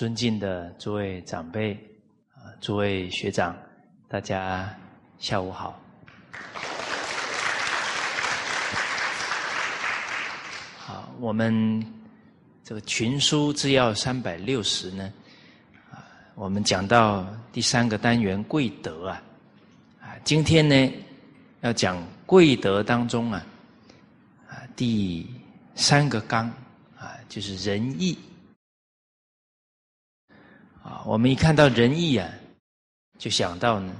[0.00, 1.74] 尊敬的诸位长辈
[2.32, 3.54] 啊，诸位学长，
[4.08, 4.74] 大家
[5.18, 5.78] 下午好。
[10.78, 11.84] 好，我们
[12.64, 15.12] 这个群书制要三百六十呢，
[15.90, 19.22] 啊，我们讲到第三个单元贵德啊，
[20.00, 20.92] 啊，今天呢
[21.60, 23.46] 要讲贵德当中啊，
[24.48, 25.28] 啊，第
[25.74, 26.50] 三个纲
[26.98, 28.16] 啊，就是仁义。
[30.90, 32.28] 啊，我们一看到仁义啊，
[33.16, 33.94] 就想到呢，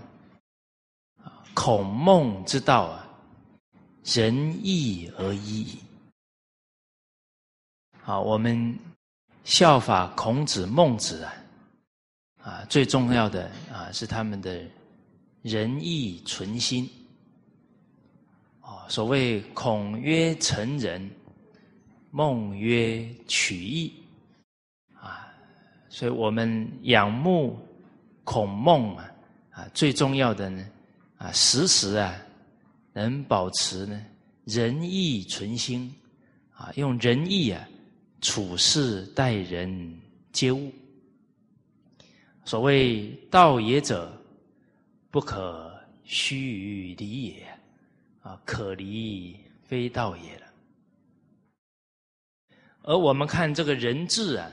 [1.55, 3.09] 孔孟之道啊，
[4.03, 4.35] 仁
[4.67, 5.79] 义而已。
[8.03, 8.77] 好，我们
[9.45, 11.33] 效法孔子、孟子啊，
[12.43, 14.61] 啊，最重要的啊是他们的
[15.43, 16.91] 仁义存心。
[18.61, 21.09] 啊，所谓孔曰成仁，
[22.11, 23.95] 孟曰取义。
[26.01, 27.59] 所以我们仰慕
[28.25, 29.13] 孔孟啊，
[29.51, 30.67] 啊，最重要的呢，
[31.19, 32.17] 啊，时时啊，
[32.95, 34.03] 能保持呢
[34.47, 35.95] 仁义存心，
[36.55, 37.69] 啊，用仁义啊
[38.23, 40.01] 处事待人
[40.33, 40.73] 接物。
[42.47, 44.11] 所谓道也者，
[45.11, 45.71] 不可
[46.05, 47.47] 虚于离也，
[48.23, 50.47] 啊，可离非道也了。
[52.85, 54.51] 而我们看这个人字啊。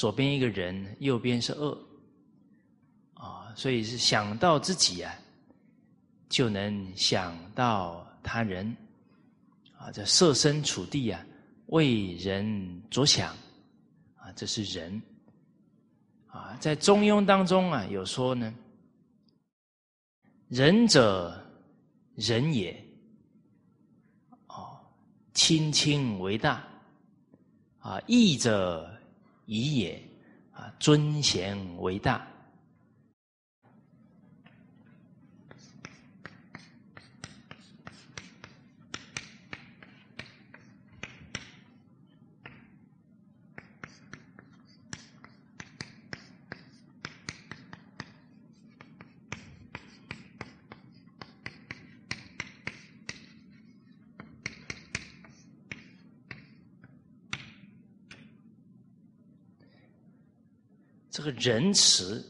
[0.00, 1.78] 左边一个人，右边是恶，
[3.12, 5.14] 啊，所以是想到自己啊，
[6.30, 8.74] 就能想到他人，
[9.76, 11.22] 啊，这设身处地啊，
[11.66, 13.36] 为人着想，
[14.16, 15.02] 啊，这是人，
[16.28, 18.54] 啊，在中庸当中啊，有说呢，
[20.48, 21.38] 仁者
[22.14, 22.72] 仁也，
[24.46, 24.80] 哦，
[25.34, 26.66] 亲亲为大，
[27.80, 28.90] 啊，义者。
[29.52, 30.00] 以也，
[30.52, 32.24] 啊，尊贤为大。
[61.20, 62.26] 这个仁慈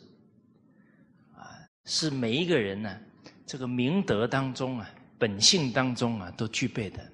[1.32, 3.00] 啊，是每一个人呢，
[3.46, 7.12] 这个明德当中啊，本性当中啊，都具备的。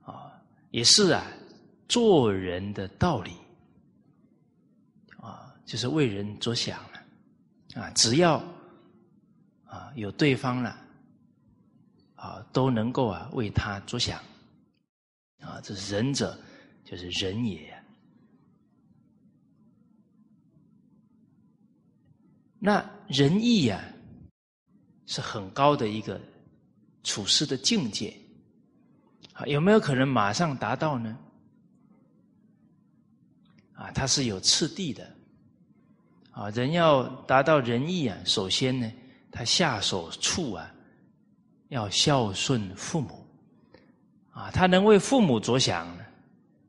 [0.00, 1.22] 啊，也是啊，
[1.86, 3.32] 做人的道理。
[5.18, 7.82] 啊，就是为人着想了。
[7.82, 8.42] 啊，只要
[9.66, 10.78] 啊有对方了
[12.14, 14.18] 啊，都能够啊为他着想。
[15.40, 16.38] 啊，这是仁者，
[16.86, 17.75] 就是仁也。
[22.58, 23.84] 那仁义呀，
[25.06, 26.20] 是很高的一个
[27.02, 28.16] 处事的境界，
[29.34, 31.16] 啊，有没有可能马上达到呢？
[33.74, 35.14] 啊，它是有次第的，
[36.30, 38.90] 啊，人要达到仁义啊，首先呢，
[39.30, 40.74] 他下手处啊，
[41.68, 43.26] 要孝顺父母，
[44.30, 45.86] 啊，他能为父母着想，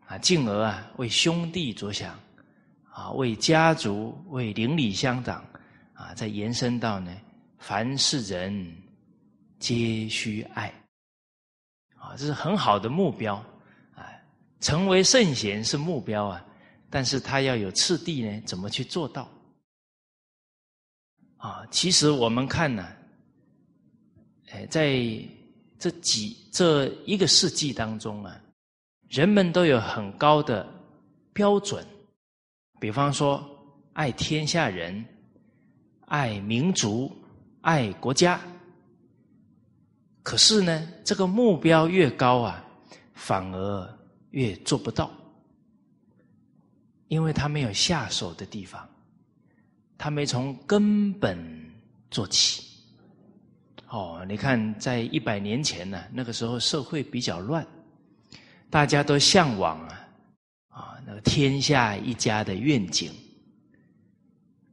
[0.06, 2.14] 啊，进而啊为兄弟着想，
[2.92, 5.44] 啊，为家族、为邻里乡长。
[5.98, 7.12] 啊，再延伸到呢，
[7.58, 8.72] 凡是人
[9.58, 10.72] 皆须爱，
[11.96, 13.44] 啊，这是很好的目标
[13.96, 14.06] 啊。
[14.62, 16.46] 成为圣贤是目标啊，
[16.88, 19.28] 但是他要有次第呢，怎么去做到？
[21.38, 22.88] 啊，其实我们看呢，
[24.52, 25.02] 哎，在
[25.80, 28.40] 这几这一个世纪当中啊，
[29.10, 30.64] 人们都有很高的
[31.34, 31.84] 标准，
[32.80, 33.44] 比方说
[33.94, 35.04] 爱天下人。
[36.08, 37.12] 爱民族，
[37.62, 38.40] 爱国家。
[40.24, 42.64] 可是呢，这个目标越高啊，
[43.14, 43.98] 反而
[44.32, 45.12] 越做不到，
[47.08, 48.88] 因为他没有下手的地方，
[49.98, 51.38] 他没从根本
[52.10, 52.64] 做起。
[53.90, 57.66] 哦，你看，在一百年前呢，那个时候社会比较乱，
[58.70, 60.08] 大家都向往啊
[60.70, 63.12] 啊那个天下一家的愿景。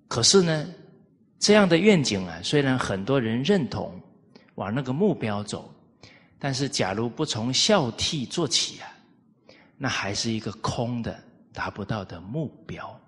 [0.06, 0.66] 可是呢？
[1.44, 4.00] 这样的愿景啊，虽然很多人认同，
[4.54, 5.70] 往那个目标走，
[6.38, 8.88] 但是假如不从孝悌做起啊，
[9.76, 12.98] 那还是一个空的、达不到的目标。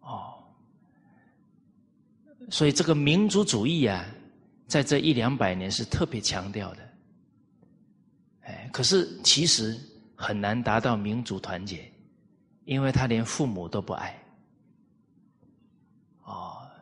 [0.00, 0.34] 哦，
[2.50, 4.04] 所以这个民族主义啊，
[4.66, 6.88] 在这一两百年是特别强调的。
[8.40, 9.78] 哎，可是其实
[10.16, 11.88] 很难达到民族团结，
[12.64, 14.20] 因为他连父母都不爱。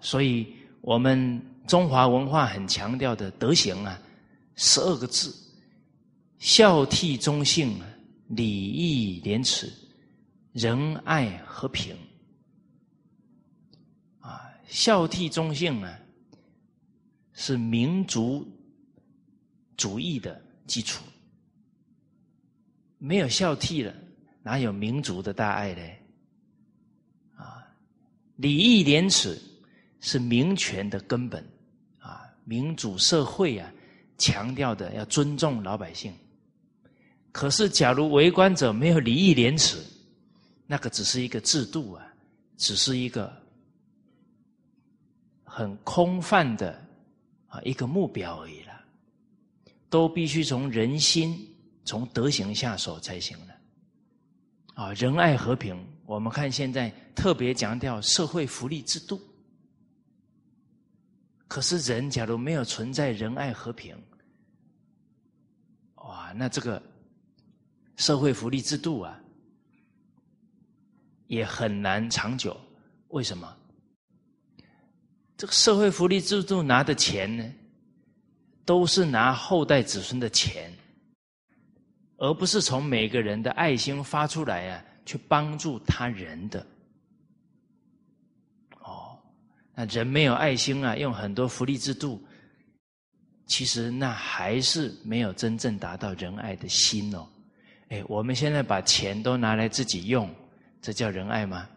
[0.04, 3.98] 所以我们中华文化很强调的德行啊，
[4.54, 5.34] 十二个字：
[6.38, 7.80] 孝悌忠信、
[8.28, 9.72] 礼义廉耻、
[10.52, 11.96] 仁爱和平。
[14.20, 15.96] 啊，孝悌忠信呢，
[17.32, 18.46] 是民族
[19.74, 21.02] 主义的基础。
[22.98, 23.94] 没有孝悌了，
[24.42, 25.82] 哪有民族的大爱呢？
[27.36, 27.66] 啊，
[28.36, 29.40] 礼义廉耻
[30.04, 31.42] 是民权的根本
[31.98, 33.72] 啊，民主社会啊，
[34.18, 36.12] 强调的要尊重老百姓。
[37.32, 39.82] 可是，假如为官者没有礼义廉耻，
[40.66, 42.06] 那个只是一个制度啊，
[42.58, 43.32] 只是一个
[45.42, 46.78] 很空泛的
[47.48, 48.78] 啊一个目标而已了，
[49.88, 51.48] 都必须从人心。
[51.86, 53.54] 从德行下手才行了，
[54.74, 55.82] 啊，仁爱和平。
[56.04, 59.18] 我们看现在特别强调社会福利制度，
[61.46, 63.96] 可是人假如没有存在仁爱和平，
[65.96, 66.82] 哇，那这个
[67.96, 69.20] 社会福利制度啊，
[71.26, 72.58] 也很难长久。
[73.08, 73.56] 为什么？
[75.36, 77.52] 这个社会福利制度拿的钱呢，
[78.64, 80.72] 都是拿后代子孙的钱。
[82.16, 86.64] 而不是从每个人的爱心发出来啊，去帮助他人的。
[88.78, 89.18] 哦，
[89.74, 92.22] 那人没有爱心啊，用很多福利制度，
[93.46, 97.28] 其实那还是没有真正达到仁爱的心哦。
[97.88, 100.32] 哎，我们现在把钱都拿来自己用，
[100.80, 101.68] 这叫仁爱吗？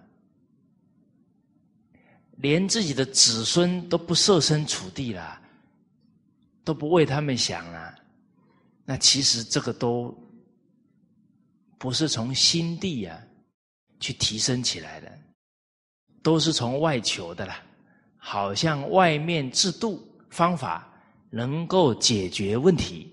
[2.38, 5.41] 连自己的子孙都不设身处地啦，
[6.63, 7.95] 都不为他们想啊，
[8.85, 10.15] 那其实这个都。
[11.79, 13.21] 不是从心地呀
[13.99, 15.15] 去提升起来的，
[16.23, 17.63] 都是从外求的啦。
[18.29, 20.85] 好像外面制度方法
[21.29, 23.09] 能够解决问题，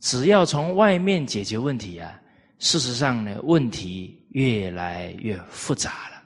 [0.00, 2.18] 只要从外面解决问题啊，
[2.58, 6.22] 事实上呢，问题越来越复杂了。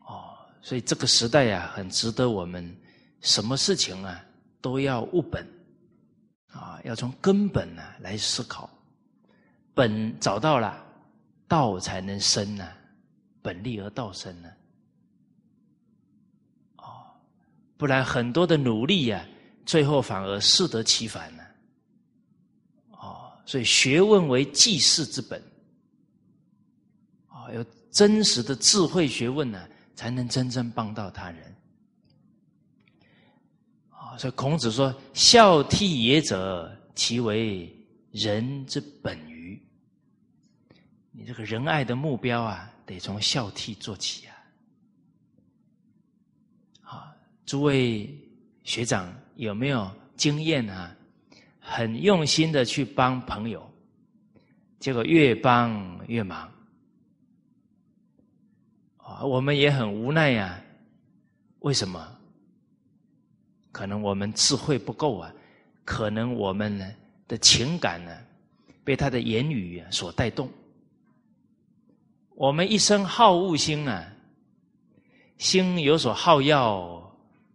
[0.00, 2.76] 哦，所以这个时代呀，很值得我们
[3.22, 4.22] 什么事情啊
[4.60, 5.42] 都要务本。
[6.52, 8.68] 啊，要从根本呢来思考，
[9.72, 10.84] 本找到了，
[11.48, 12.68] 道才能生呢，
[13.40, 14.50] 本立而道生呢。
[17.76, 19.26] 不然很多的努力呀，
[19.64, 21.42] 最后反而适得其反呢。
[22.90, 25.42] 哦，所以学问为济世之本。
[27.28, 31.54] 哦，有真实的智慧学问呢，才能真正帮到他人。
[34.18, 37.70] 所以孔子说：“孝悌也者，其为
[38.12, 39.62] 人之本于。”
[41.12, 44.32] 你这个仁爱的目标啊，得从孝悌做起啊！
[46.80, 48.12] 啊，诸位
[48.64, 50.94] 学长有没有经验啊？
[51.60, 53.68] 很用心的去帮朋友，
[54.78, 56.48] 结果越帮越忙
[58.98, 59.24] 啊！
[59.24, 60.62] 我们也很无奈呀，
[61.60, 62.06] 为什么？
[63.72, 65.34] 可能我们智慧不够啊，
[65.84, 66.88] 可能我们呢
[67.26, 68.16] 的情感呢
[68.84, 70.48] 被他的言语所带动。
[72.36, 74.12] 我们一生好恶心啊，
[75.36, 77.05] 心有所好要，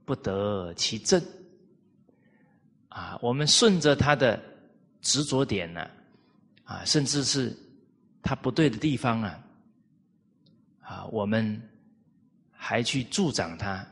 [0.06, 1.24] 不得其正。
[2.90, 4.38] 啊，我们顺着他的
[5.02, 5.90] 执着点呢，
[6.66, 7.56] 啊，甚至是
[8.22, 9.44] 他不对的地方啊，
[10.82, 11.62] 啊，我们
[12.52, 13.88] 还去助长他，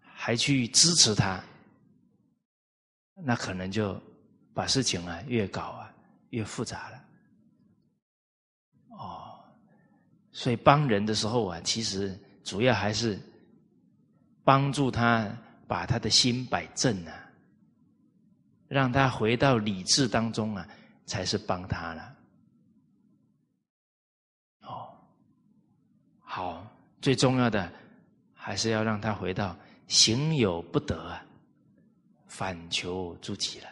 [0.00, 1.40] 还去支持他。
[3.14, 4.00] 那可能就
[4.52, 5.94] 把事情啊越搞啊
[6.30, 7.04] 越复杂了，
[8.98, 9.38] 哦，
[10.32, 13.20] 所以帮人的时候啊，其实主要还是
[14.44, 15.30] 帮助他
[15.66, 17.12] 把他的心摆正啊，
[18.68, 20.66] 让他回到理智当中啊，
[21.06, 22.16] 才是帮他了。
[24.62, 24.88] 哦，
[26.20, 26.66] 好，
[27.00, 27.72] 最重要的
[28.34, 29.56] 还是要让他回到
[29.88, 31.24] 行有不得啊。
[32.26, 33.68] 反求诸己了，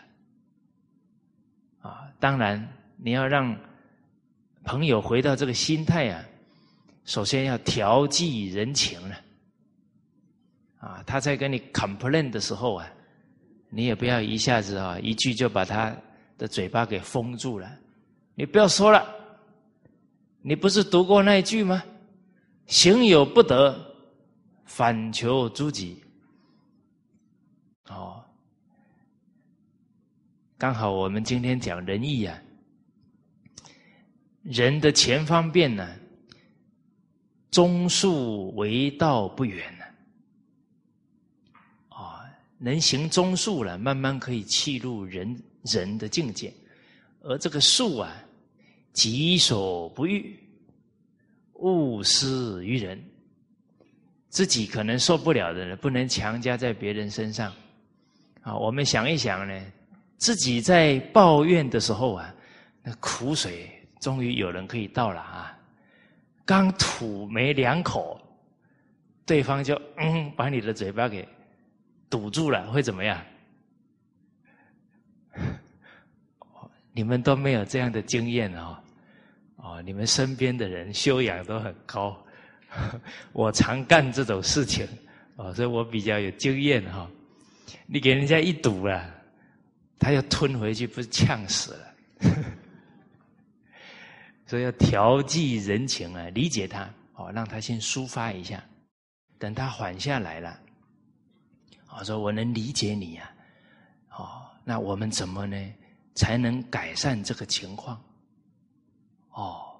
[1.80, 2.12] 啊！
[2.20, 3.58] 当然，你要让
[4.64, 6.22] 朋友回到这个心态啊，
[7.06, 9.16] 首先要调剂人情了，
[10.80, 12.90] 啊他在跟你 complain 的时候啊，
[13.68, 15.96] 你也不要一下子啊一句就把他
[16.36, 17.70] 的嘴巴给封住了，
[18.34, 19.06] 你不要说了，
[20.42, 21.82] 你不是读过那一句吗？
[22.66, 23.78] 行有不得，
[24.64, 26.02] 反求诸己。
[27.88, 28.24] 哦。
[30.56, 32.38] 刚好我们今天讲仁义啊，
[34.42, 35.88] 人的前方便呢，
[37.50, 39.64] 中恕为道不远，
[42.62, 46.52] 能行中恕了，慢慢可以契入人人的境界，
[47.22, 48.14] 而这个恕啊，
[48.92, 50.38] 己所不欲，
[51.54, 53.02] 勿施于人。
[54.28, 57.52] 自己可能受不了的人，不能强加在别人身上。
[58.42, 59.60] 啊，我们想一想呢，
[60.18, 62.32] 自己在抱怨的时候啊，
[62.82, 63.68] 那苦水
[64.00, 65.58] 终于有人可以倒了啊。
[66.44, 68.20] 刚吐没两口，
[69.26, 71.26] 对方就嗯把你的嘴巴给
[72.10, 73.24] 堵住了，会怎么样？
[76.92, 78.76] 你们都没有这样的经验哦，
[79.56, 82.20] 哦，你们身边的人修养都很高。
[83.32, 84.86] 我常干这种事情，
[85.36, 87.08] 哦，所以我比较有经验哈。
[87.86, 89.12] 你给人家一堵了，
[89.98, 91.94] 他要吞回去，不是呛死了？
[94.46, 98.62] 所以要调剂人情啊，理解他，哦，让他先抒发一下，
[99.38, 100.60] 等他缓下来了，
[102.00, 103.30] 我说我能理解你呀，
[104.16, 105.74] 哦，那我们怎么呢，
[106.14, 108.02] 才能改善这个情况？
[109.32, 109.78] 哦，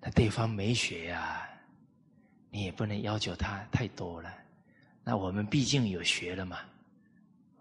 [0.00, 1.48] 那对方没学呀。
[2.50, 4.32] 你也不能要求他太多了，
[5.04, 6.58] 那我们毕竟有学了嘛，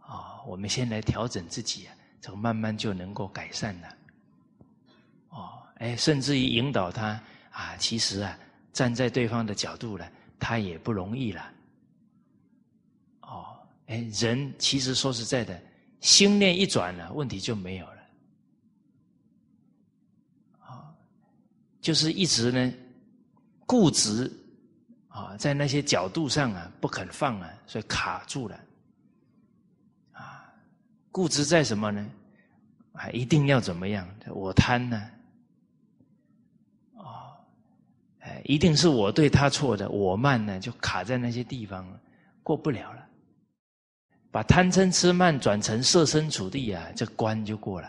[0.07, 3.87] 哦，我们先来调整自己啊，这个慢慢就能够改善了。
[5.29, 7.21] 哦，哎，甚至于引导他
[7.51, 8.35] 啊，其实啊，
[8.71, 10.05] 站在对方的角度呢，
[10.39, 11.47] 他也不容易了。
[13.87, 15.61] 哎，人其实说实在的，
[15.99, 17.97] 心念一转了，问题就没有了。
[20.59, 20.95] 啊，
[21.81, 22.73] 就是一直呢
[23.65, 24.31] 固执。
[25.09, 28.59] 啊，在那些角度上啊，不肯放啊，所以卡住了。
[30.11, 30.51] 啊，
[31.11, 32.09] 固执在什么呢？
[32.93, 34.07] 啊，一定要怎么样？
[34.29, 35.07] 我贪呢？
[36.95, 37.37] 哦，
[38.21, 42.01] 哎，一定是我对他错的，我慢呢，就卡在那些地方了，
[42.41, 43.07] 过不了了。
[44.33, 47.87] 把贪嗔痴慢转成设身处地啊，这关就过了。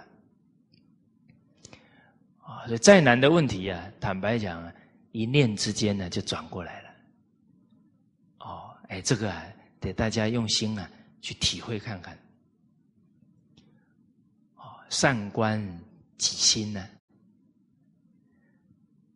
[2.43, 4.71] 啊，所以再难的问题啊，坦白讲，
[5.13, 6.91] 一念之间呢，就转过来了。
[8.41, 9.43] 哦哎，这个啊，
[9.81, 10.87] 得大家用心啊
[11.23, 12.15] 去体会看看。
[14.57, 15.59] 哦，善观
[16.19, 16.87] 己心呢？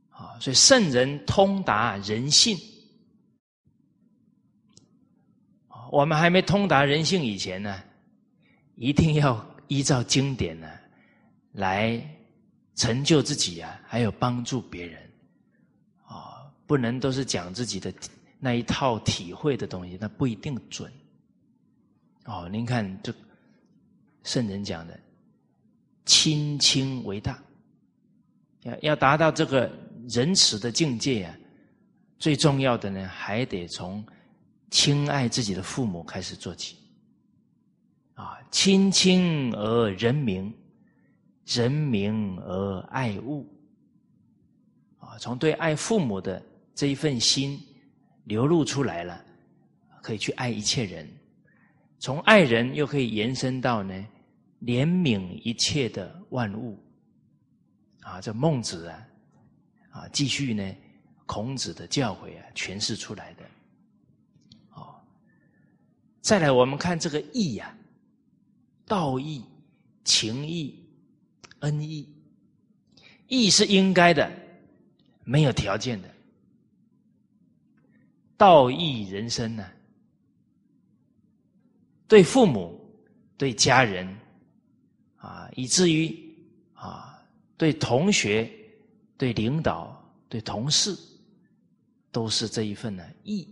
[0.08, 2.56] 啊，所以圣人通达人性。
[5.90, 7.82] 我们还没通达人性以前呢，
[8.76, 10.68] 一定要依照经典呢
[11.52, 12.00] 来
[12.74, 15.00] 成就自己啊，还有帮助别人。
[16.06, 17.92] 啊，不能都是讲自己的。
[18.40, 20.88] 那一套体会的东西，那不一定准。
[22.24, 23.12] 哦，您看，这
[24.22, 24.96] 圣人讲的
[26.06, 27.36] “亲亲为大”，
[28.62, 29.68] 要要达到这个
[30.08, 31.34] 仁慈的境界啊，
[32.20, 34.06] 最重要的呢，还得从
[34.70, 36.76] 亲爱自己的父母开始做起。
[38.14, 40.52] 啊，亲亲而人民，
[41.46, 43.46] 人民而爱物。
[44.98, 46.42] 啊，从对爱父母的
[46.74, 47.58] 这一份心。
[48.24, 49.24] 流露出来了，
[50.02, 51.08] 可以去爱一切人，
[51.98, 53.94] 从爱人又可以延伸到呢
[54.60, 56.78] 怜悯一切的万物，
[58.02, 59.08] 啊，这孟子啊，
[59.88, 60.76] 啊，继续呢
[61.24, 63.44] 孔子的教诲啊诠释出来的，
[66.28, 67.74] 再来我们看这个义呀，
[68.84, 69.42] 道义、
[70.04, 70.78] 情义、
[71.60, 72.06] 恩义，
[73.28, 74.30] 义是应该的，
[75.24, 76.14] 没有条件的。
[78.36, 79.66] 道义人生呢？
[82.06, 82.78] 对父母、
[83.38, 84.06] 对家人，
[85.16, 86.14] 啊，以至于
[86.74, 88.46] 啊，对同学、
[89.16, 90.94] 对领导、对同事，
[92.12, 93.48] 都是这一份呢义，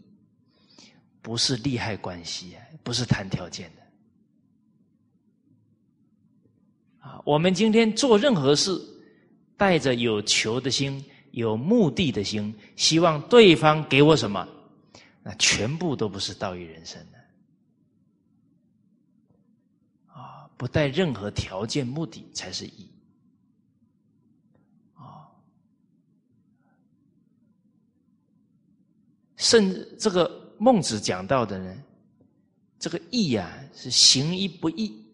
[1.27, 3.83] 不是利害关系，不是谈条件的。
[7.01, 8.81] 啊，我们今天做任何事，
[9.57, 14.47] 带着有求的心、有目的的心，希望对方给我什么？
[15.25, 17.19] 那全部都不是道义人生的
[20.13, 20.49] 啊！
[20.57, 22.89] 不带任何条件目的才是义
[24.95, 25.27] 啊！
[29.35, 31.83] 甚至这个孟子讲到的呢，
[32.79, 35.05] 这个义啊，是行义不义，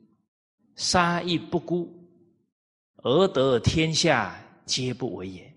[0.77, 1.93] 杀义不孤，
[2.99, 5.53] 而得天下皆不为也。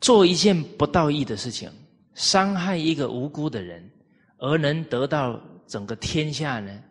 [0.00, 1.72] 做一件不道义的事情，
[2.14, 3.90] 伤害一个无辜的人，
[4.38, 6.84] 而能得到整个天下呢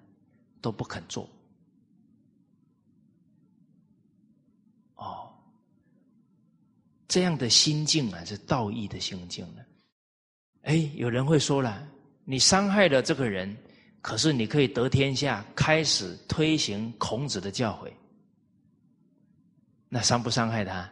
[0.59, 1.29] 都不肯做。
[7.15, 9.65] 这样的心境啊，是道义的心境了。
[10.63, 11.87] 哎，有人会说了，
[12.25, 13.55] 你伤害了这个人，
[14.01, 17.89] 可是你可以得天下，开始推行孔子的教诲，
[19.87, 20.91] 那伤不伤害他？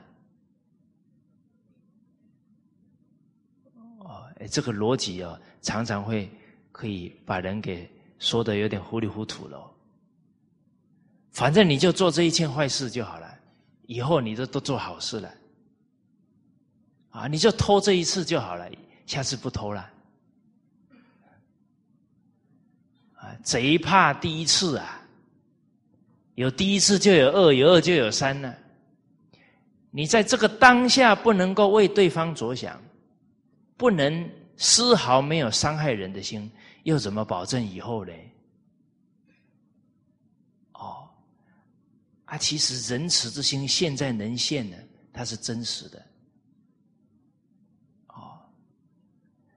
[4.00, 6.32] 哦，哎，这个逻辑哦，常常会
[6.72, 7.86] 可以把人给
[8.18, 9.70] 说的有点糊里糊涂了。
[11.34, 13.38] 反正你就做这一件坏事就好了，
[13.88, 15.30] 以后你都都做好事了，
[17.14, 18.68] 啊，你就偷这一次就好了。
[19.06, 19.88] 下次不偷了，
[23.16, 23.36] 啊！
[23.44, 25.00] 贼怕第一次啊，
[26.34, 28.52] 有第一次就有二，有二就有三呢。
[29.92, 32.82] 你在这个当下不能够为对方着想，
[33.78, 34.28] 不能
[34.58, 36.50] 丝毫没有伤害人的心，
[36.82, 38.14] 又怎么保证以后呢？
[40.72, 41.08] 哦，
[42.26, 44.78] 啊，其实仁慈之心现在能现呢，
[45.14, 46.04] 它是真实的。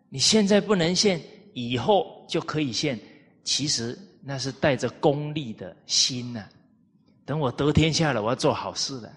[0.08, 1.20] 你现在不能现，
[1.52, 2.98] 以后就可以现。
[3.44, 6.48] 其实那是带着功利的心呐。
[7.24, 9.12] 等我得天下了，我要做好事了。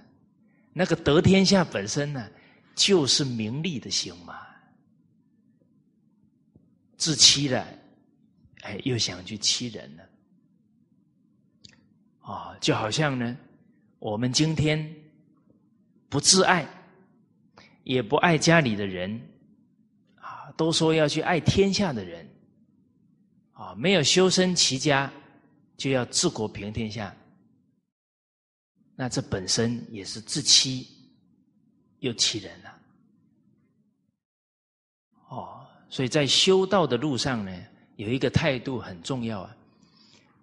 [0.73, 2.27] 那个得天下本身呢，
[2.75, 4.35] 就是名利的心嘛。
[6.97, 7.67] 自欺了，
[8.61, 10.03] 哎，又想去欺人了。
[12.21, 13.37] 啊，就好像呢，
[13.99, 14.95] 我们今天
[16.07, 16.67] 不自爱，
[17.83, 19.19] 也不爱家里的人。
[20.59, 22.27] 都说要去爱天下的人，
[23.53, 25.09] 啊，没有修身齐家，
[25.77, 27.15] 就要治国平天下，
[28.93, 30.85] 那这本身也是自欺
[31.99, 32.79] 又欺人了。
[35.29, 37.57] 哦，所以在修道的路上呢，
[37.95, 39.55] 有一个态度很重要啊，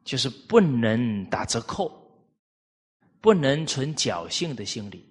[0.03, 1.93] 就是不能打折扣，
[3.21, 5.05] 不能存侥幸的心理。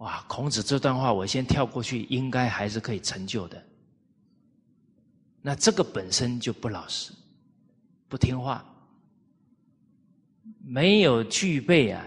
[0.00, 3.66] 哇，孔子这段话我先跳过去，应该还是可以成就的。
[5.46, 7.12] 那这个本身就不老实，
[8.08, 8.64] 不听话，
[10.64, 12.04] 没有具备啊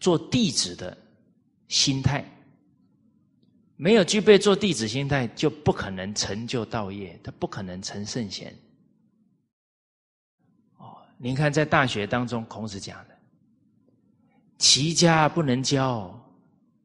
[0.00, 0.96] 做弟子的
[1.66, 2.24] 心态，
[3.76, 8.56] 没有具备做弟子心态，就不可能成就道业，他不可能成圣贤。
[10.78, 13.18] 哦，您看在大学当中，孔子讲的，
[14.56, 16.18] 齐家不能教，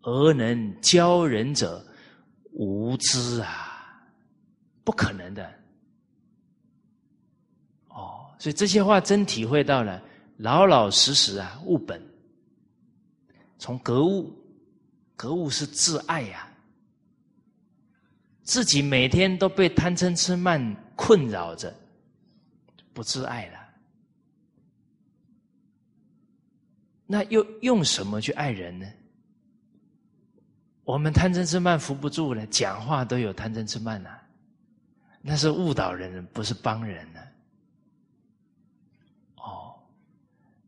[0.02, 1.82] 而能教人者，
[2.52, 3.63] 无知啊。
[4.84, 5.54] 不可能的，
[7.88, 10.02] 哦，所以这些话真体会到了，
[10.38, 12.02] 老老实实啊，务本。
[13.58, 14.34] 从格物，
[15.16, 16.52] 格物是自爱呀，
[18.42, 21.74] 自己每天都被贪嗔痴慢困扰着，
[22.94, 23.60] 不自爱了，
[27.06, 28.86] 那又用什么去爱人呢？
[30.84, 34.20] 我们贪嗔痴慢扶不住了，讲话都有贪嗔痴慢呐。
[35.26, 37.20] 那是误导人，不是帮人呢。
[39.38, 39.74] 哦，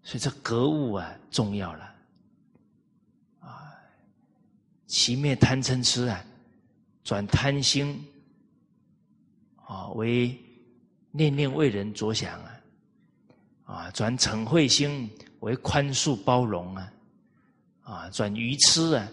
[0.02, 1.94] 所以这格物啊重要了，
[3.42, 3.76] 啊，
[4.88, 6.24] 其灭贪嗔痴啊，
[7.04, 8.02] 转贪心
[9.58, 10.34] 啊为
[11.12, 12.62] 念念为人着想啊，
[13.66, 16.94] 啊，转嗔恚心为宽恕包容啊，
[17.84, 19.06] 啊，转愚痴啊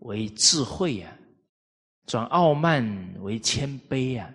[0.00, 1.10] 为智慧啊，
[2.04, 4.30] 转傲慢为谦卑啊。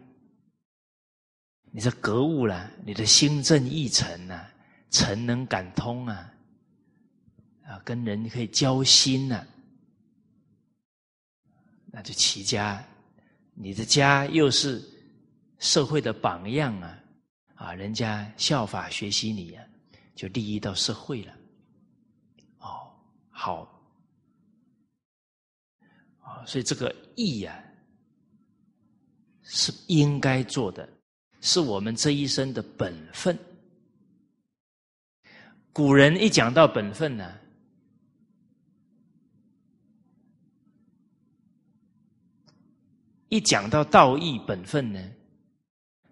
[1.76, 4.48] 你这格物了，你的心正意诚呐，
[4.92, 6.34] 诚能感通啊，
[7.66, 9.46] 啊，跟人可以交心呐，
[11.88, 12.82] 那就齐家，
[13.54, 14.82] 你的家又是
[15.60, 16.98] 社会的榜样啊，
[17.56, 19.62] 啊，人家效法学习你呀，
[20.16, 21.34] 就利益到社会了，
[22.60, 22.90] 哦，
[23.30, 23.84] 好，
[26.22, 27.62] 啊，所以这个义呀，
[29.44, 30.95] 是应该做的。
[31.46, 33.38] 是我们这一生的本分。
[35.72, 37.38] 古人一讲到本分呢，
[43.30, 45.00] 一讲到道义本分呢，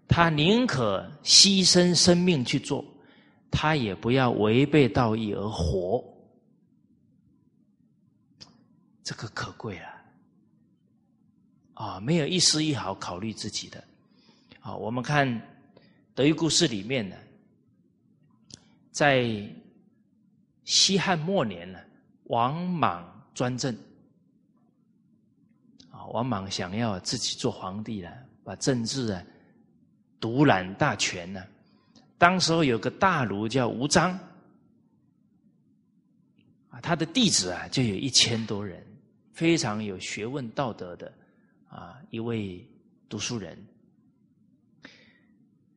[0.08, 2.86] 他宁可牺牲生命去做，
[3.50, 6.04] 他也不要违背道义而活。
[9.04, 9.88] 这个可贵了
[11.74, 12.00] 啊！
[12.00, 13.84] 没有一丝一毫考虑自己的。
[14.65, 15.28] 好，我们看
[16.15, 17.17] 德育故事里面呢，
[18.91, 19.45] 在
[20.63, 21.78] 西汉末年呢，
[22.28, 23.76] 王莽专政，
[25.91, 28.10] 啊，王莽想要自己做皇帝了，
[28.45, 29.21] 把政治啊
[30.21, 31.45] 独揽大权呢，
[32.17, 34.17] 当时候有个大儒叫吴章，
[36.69, 38.82] 啊，他的弟子啊就有一千多人，
[39.34, 41.12] 非常有学问道德的
[41.67, 42.65] 啊一位
[43.10, 43.62] 读书人。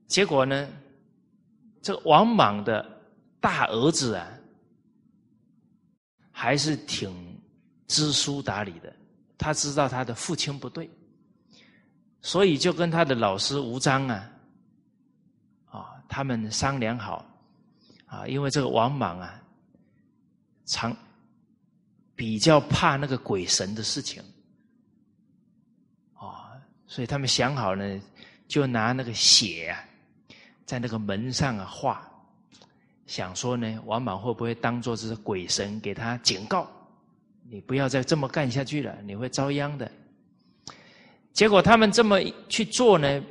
[0.07, 0.69] 结果呢，
[1.83, 2.85] 这个王莽的
[3.40, 4.29] 大儿子啊，
[6.31, 7.40] 还是挺
[7.88, 8.95] 知书达理的。
[9.37, 10.88] 他知道他的父亲不对，
[12.23, 14.33] 所以就跟他的老师吴章啊，
[15.66, 17.25] 啊，他们商量好，
[18.07, 19.42] 啊，因为这个王莽啊，
[20.64, 20.97] 常
[22.14, 24.23] 比较怕那个鬼神的事情，
[26.14, 26.55] 啊，
[26.87, 28.01] 所以他们想好呢，
[28.49, 29.85] 就拿那个血啊。
[30.66, 32.07] 在那个门上啊画，
[33.07, 36.68] 想说呢，王莽会不会当做是鬼神给他警告？
[37.48, 39.88] 你不要再这么干下去了，你会遭殃的。
[41.33, 43.22] 结果他们这么去做呢，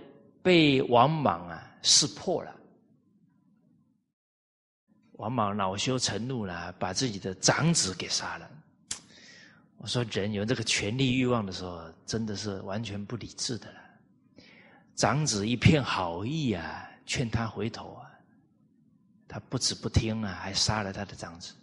[0.42, 2.56] 被王莽啊识破了。
[5.18, 8.50] 王莽恼羞成怒了，把自己的长子给杀了。
[9.78, 13.80] 我说，人有这个权力欲望的时候，真的是完全不理智的了。
[14.96, 16.90] 长子一片好意啊。
[17.06, 18.10] 劝他回头啊，
[19.28, 21.54] 他不止不听啊，还杀了他的长子。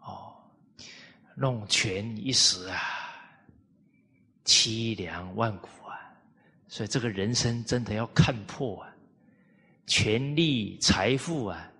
[0.00, 0.34] 哦，
[1.34, 2.78] 弄权一时啊，
[4.44, 5.98] 凄凉万古啊！
[6.68, 8.94] 所以这个人生真的要看破啊，
[9.86, 11.70] 权力财富啊，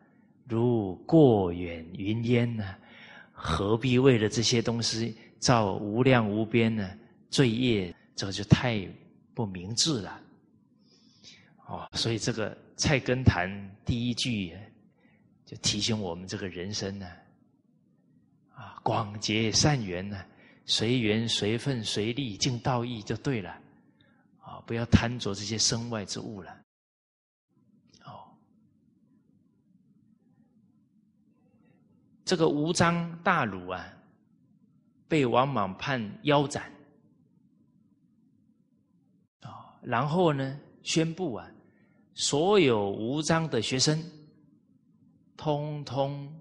[0.48, 2.74] 如过眼云烟呢，
[3.32, 6.98] 何必为了这些东西造无量无边的
[7.30, 7.94] 罪业？
[8.16, 8.80] 这就太
[9.34, 10.20] 不明智了。
[11.66, 13.48] 哦，所以这个《菜根谭》
[13.86, 14.54] 第一句
[15.46, 17.08] 就提醒我们：这个人生呢，
[18.54, 20.22] 啊，广结善缘呢，
[20.66, 23.50] 随缘随份随力尽道义就对了，
[24.40, 26.52] 啊，不要贪着这些身外之物了。
[28.04, 28.28] 哦，
[32.26, 33.90] 这个无章大儒啊，
[35.08, 36.70] 被王莽判腰斩，
[39.40, 41.50] 啊，然后呢，宣布啊。
[42.14, 44.02] 所有无章的学生，
[45.36, 46.32] 通通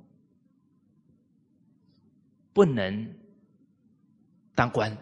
[2.53, 3.11] 不能
[4.53, 4.95] 当官。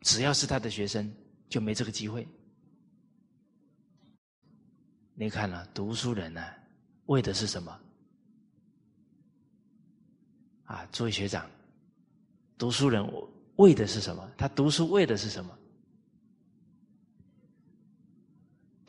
[0.00, 1.12] 只要是他的学生，
[1.48, 2.26] 就没这个机会。
[5.14, 6.42] 你看了，读书人呢，
[7.04, 7.80] 为的是什么？
[10.64, 11.50] 啊，作为学长，
[12.56, 13.06] 读书人
[13.56, 14.26] 为的是什么？
[14.38, 15.58] 他读书为的是什么？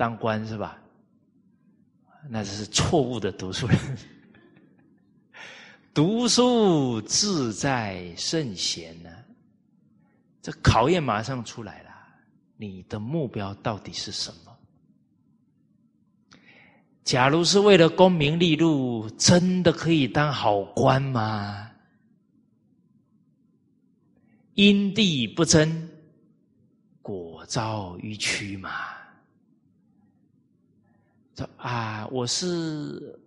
[0.01, 0.81] 当官是吧？
[2.27, 3.77] 那是错误的读书人。
[5.93, 9.11] 读书自在圣贤呢？
[10.41, 11.91] 这考验马上出来了。
[12.57, 14.57] 你的目标到底是什么？
[17.03, 21.69] 假如是为了功名利禄，真的可以当好官吗？
[24.55, 25.89] 因地不争，
[27.03, 28.99] 果遭迂曲嘛。
[31.35, 33.19] 说啊，我是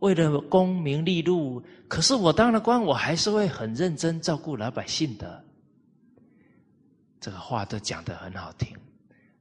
[0.00, 5.44] 为了功名利禄，可是我当了官，我还是会很认真照顾老百姓的。
[7.20, 8.74] 这个话都讲得很好听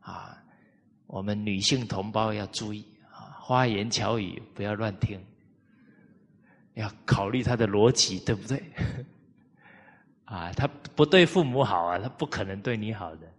[0.01, 0.37] 啊！
[1.07, 5.17] 我们女性同胞要注意啊，花言巧语不要乱听，
[6.73, 8.61] 要考虑他的逻辑，对不对？
[10.25, 13.33] 啊，他不对父母好啊，他不可能对你好的。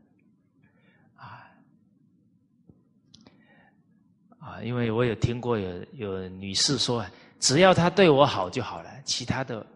[4.40, 7.05] 啊，因为我有听过有有女士说，
[7.38, 9.66] 只要他对我好就好了，其他的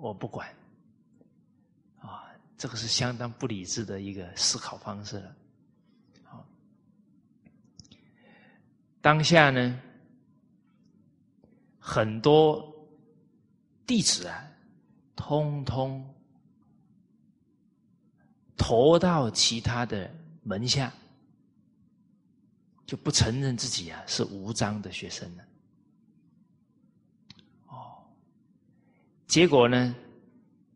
[0.00, 0.48] 我不管。
[2.00, 2.24] 啊，
[2.58, 5.34] 这个是相当不理智的一个思考方式了。
[6.24, 6.44] 好，
[9.00, 9.80] 当下呢，
[11.78, 12.74] 很多
[13.86, 14.46] 弟子啊，
[15.16, 16.04] 通通
[18.56, 20.10] 投到其他的
[20.42, 20.92] 门下。
[22.86, 25.44] 就不承认自己啊是无章的学生了，
[27.68, 28.04] 哦，
[29.26, 29.94] 结果呢，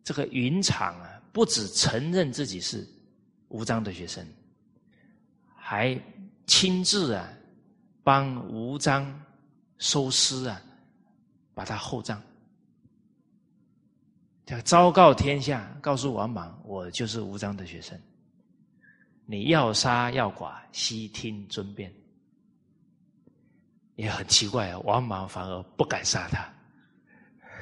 [0.02, 2.88] 这个云长啊，不止承认自己是
[3.48, 4.26] 无章的学生，
[5.54, 6.00] 还
[6.46, 7.28] 亲自啊
[8.02, 9.22] 帮吴章
[9.76, 10.62] 收尸啊，
[11.52, 12.18] 把他厚葬，
[14.46, 18.00] 叫昭告天下，告诉王莽，我就是吴章的学生。
[19.26, 21.92] 你要杀要剐，悉听尊便。
[23.98, 26.48] 也很奇怪啊，王莽反而不敢杀他。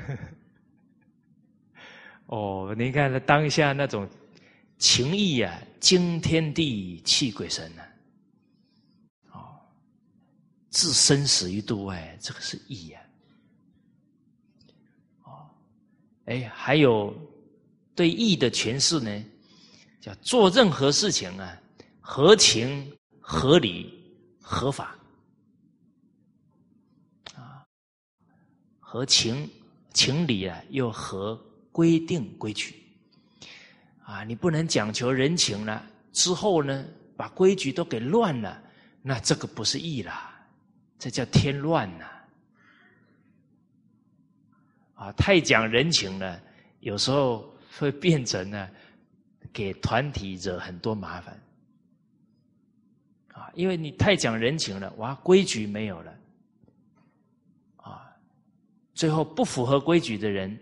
[2.27, 4.07] 哦，你看他当下那种
[4.77, 7.83] 情义啊，惊天地泣鬼神呐！
[9.33, 9.59] 哦，
[10.70, 13.01] 置生死于度外，这个是义呀。
[15.22, 15.49] 哦，
[16.27, 17.16] 哎，还有
[17.94, 19.25] 对义的诠释呢，
[20.03, 21.59] 叫做任何事情啊，
[21.99, 24.05] 合情、合理、
[24.42, 24.94] 合法。
[27.35, 27.64] 啊，
[28.88, 29.51] 和情
[29.92, 31.35] 情理啊，又合
[31.72, 32.81] 规定规矩。
[34.05, 38.62] 啊，你不能讲求人情了，之后呢，把规矩都给乱了，
[39.03, 40.33] 那这个不是义啦。
[41.01, 42.05] 这叫添乱呐！
[44.94, 46.40] 啊，太讲人情了，
[46.79, 48.70] 有时候会变成呢，
[49.53, 51.42] 给团体惹很多麻烦。
[53.33, 56.15] 啊，因为你太讲人情了，哇，规矩没有了，
[58.97, 60.59] 最后不符合规矩的人，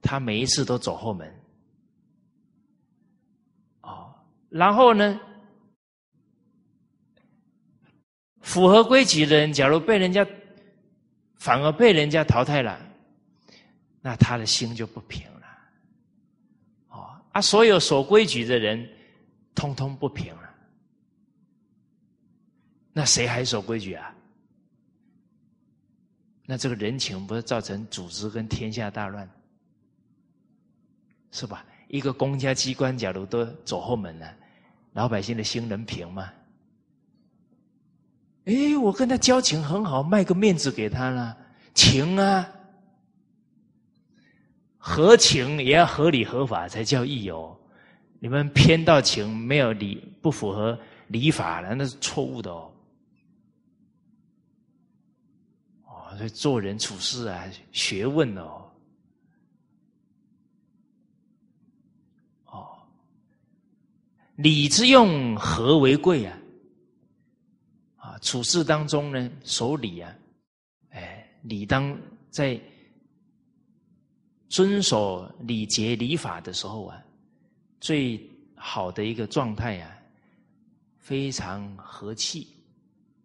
[0.00, 1.28] 他每一次都走后门。
[3.82, 4.14] 哦，
[4.48, 5.20] 然后呢？
[8.40, 10.26] 符合规矩的人，假如被人家
[11.34, 12.80] 反而被人家淘汰了，
[14.00, 15.46] 那他的心就不平了。
[16.88, 18.88] 哦，啊，所有守规矩的人，
[19.54, 20.54] 通通不平了，
[22.92, 24.14] 那谁还守规矩啊？
[26.50, 29.28] 那这个人情不是造成组织跟天下大乱，
[31.30, 31.62] 是吧？
[31.88, 34.34] 一个公家机关，假如都走后门了，
[34.94, 36.32] 老百姓的心能平吗？
[38.46, 41.36] 哎，我跟他交情很好，卖个面子给他了，
[41.74, 42.48] 情啊，
[44.78, 47.54] 合情也要合理合法才叫义哦。
[48.20, 52.72] 你们偏到情，没有理，不符合礼法了，那是错误的哦。
[55.84, 58.68] 哦，所以做人处事啊，学问哦。
[62.46, 62.76] 哦，
[64.34, 66.36] 礼之用，和为贵啊。
[67.98, 70.12] 啊处事当中呢，守礼啊，
[70.90, 71.96] 哎，理当
[72.30, 72.60] 在
[74.48, 77.00] 遵守礼节礼法的时候啊，
[77.80, 78.20] 最
[78.56, 79.96] 好的一个状态啊，
[80.98, 82.48] 非常和气，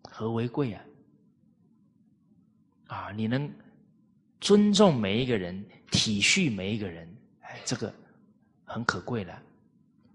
[0.04, 0.84] 和为贵啊，
[2.94, 3.52] 啊，你能
[4.40, 7.92] 尊重每一个人，体恤每一个人，哎，这个
[8.64, 9.42] 很可贵了，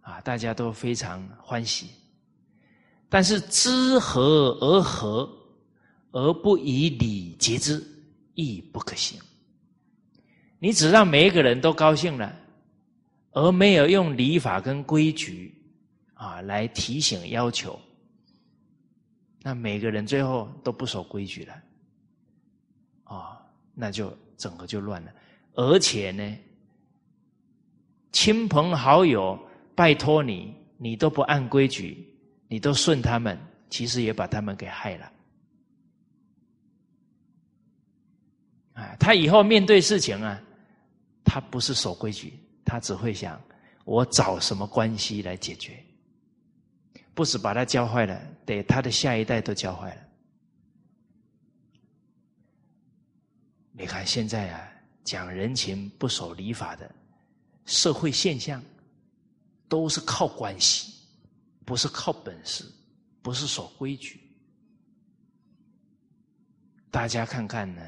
[0.00, 1.88] 啊，大家都非常欢喜。
[3.08, 5.28] 但是知和而和，
[6.12, 7.84] 而不以礼节之，
[8.34, 9.20] 亦不可行。
[10.60, 12.32] 你只让每一个人都高兴了，
[13.32, 15.52] 而没有用礼法跟规矩
[16.14, 17.76] 啊来提醒要求，
[19.42, 21.54] 那每个人最后都不守规矩了，
[23.08, 23.44] 啊，
[23.74, 25.12] 那就整个就乱了。
[25.54, 26.38] 而且呢，
[28.12, 29.36] 亲朋好友
[29.74, 32.06] 拜托你，你都不按规矩。
[32.50, 35.12] 你都顺他们，其实也把他们给害了。
[38.72, 40.40] 啊，他以后面对事情啊，
[41.22, 42.32] 他不是守规矩，
[42.64, 43.38] 他只会想
[43.84, 45.78] 我找什么关系来解决，
[47.12, 50.02] 不是把他教坏了，得他的下一代都教坏了。
[53.78, 54.68] 你看现在啊，
[55.04, 56.90] 讲人情不守礼法的
[57.64, 58.62] 社会现象，
[59.68, 60.94] 都是靠关系。
[61.64, 62.64] 不是靠本事，
[63.20, 64.18] 不是守规矩。
[66.90, 67.82] 大家看看呢，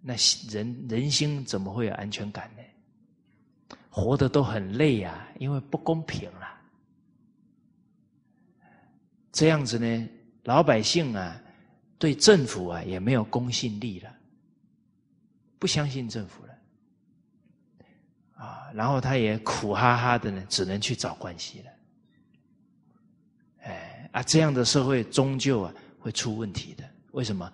[0.00, 0.14] 那
[0.48, 3.76] 人人心怎么会有安全感呢？
[3.90, 6.48] 活得都很累呀，因为不公平了。
[9.32, 10.08] 这样子呢，
[10.44, 11.42] 老百姓啊，
[11.98, 14.13] 对政府啊也没有公信力了，
[15.64, 16.52] 不相信政府了，
[18.34, 21.70] 啊，然后他也苦哈哈的呢，只能去找关系了。
[23.62, 26.84] 哎啊，这样的社会终究啊会出问题的。
[27.12, 27.50] 为什么？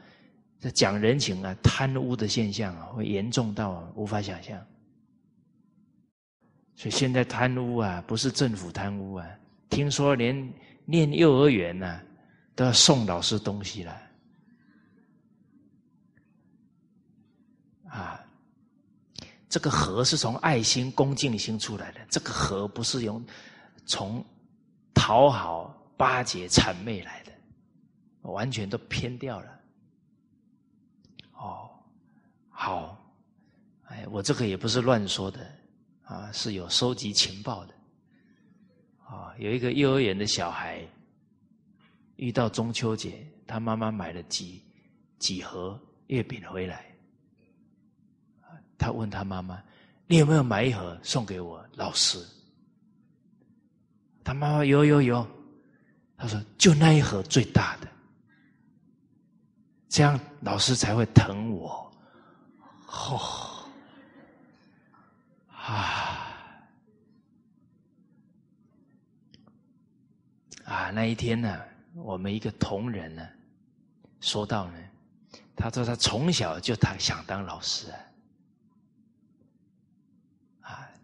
[0.59, 4.61] 这讲人情啊，贪污的现象啊，会严重到无法想象。
[6.75, 10.53] 所以现在贪污啊，不是政府贪污啊，听说连
[10.85, 12.01] 念幼儿园呢
[12.57, 14.10] 都要送老师东西了。
[19.51, 23.23] 这个和是从爱心、恭敬心出来的，这个和不是用
[23.85, 24.25] 从
[24.95, 25.77] 讨好。
[26.01, 27.33] 巴结谄媚来的，
[28.23, 29.61] 完全都偏掉了。
[31.33, 31.69] 哦，
[32.49, 33.15] 好，
[33.85, 35.47] 哎，我这个也不是乱说的
[36.05, 37.75] 啊，是有收集情报的。
[39.05, 40.83] 啊，有一个幼儿园的小孩
[42.17, 44.65] 遇到中秋节，他妈妈买了几
[45.19, 46.90] 几盒月饼回来，
[48.81, 49.63] 他问他妈妈
[50.09, 52.19] ：“你有没有买一盒送给我老师？”
[54.25, 55.27] 他妈妈：“有有有。”
[56.17, 57.87] 他说：“就那一盒最大的。”
[59.91, 61.93] 这样老师才会疼我。
[62.87, 63.21] 哦，
[65.49, 66.27] 啊，
[70.65, 71.61] 啊，那一天呢，
[71.95, 73.29] 我们一个同仁呢，
[74.21, 74.79] 说到呢，
[75.55, 77.99] 他说他从小就他想当老师啊。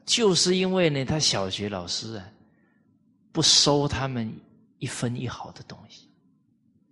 [0.07, 2.33] 就是因为呢，他小学老师啊，
[3.33, 4.33] 不收他们
[4.79, 6.09] 一分一毫的东西，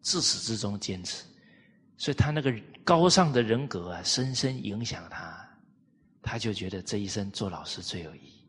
[0.00, 1.24] 自始至终坚持，
[1.96, 5.48] 所以他那个高尚的人格啊，深深影响他，
[6.20, 8.44] 他就觉得这一生做老师最有意义。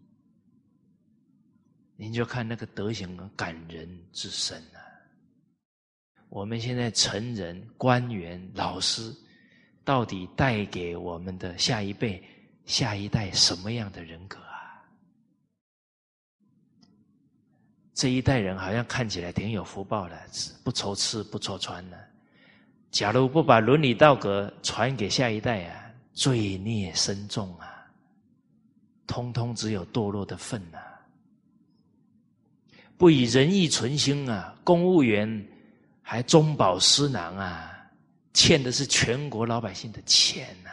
[1.95, 4.81] 您就看那个德行感人至深啊！
[6.27, 9.15] 我们现在成人、官员、老师，
[9.85, 12.21] 到底带给我们的下一辈、
[12.65, 14.37] 下一代什么样的人格？
[17.95, 20.19] 这一代人好像看起来挺有福报的，
[20.65, 21.97] 不愁吃不愁穿的。
[22.91, 27.87] 假如不把伦理道德传给下一代啊，罪孽深重啊，
[29.07, 30.77] 通通只有堕落的份呐。
[32.97, 35.47] 不以仁义存心啊，公务员
[36.01, 37.71] 还中饱私囊啊，
[38.33, 40.69] 欠的是全国老百姓的钱呐。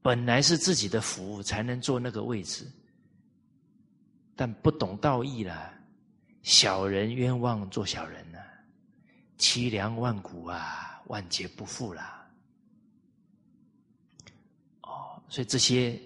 [0.00, 2.64] 本来是自己的福，才能坐那个位置。
[4.42, 5.72] 但不懂道义了，
[6.42, 8.40] 小人冤枉做小人呢，
[9.38, 12.02] 凄凉万古啊，万劫不复了。
[14.80, 15.96] 哦，所以这些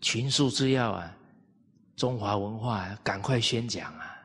[0.00, 1.14] 群书之要啊，
[1.94, 4.16] 中华文化赶快宣讲啊，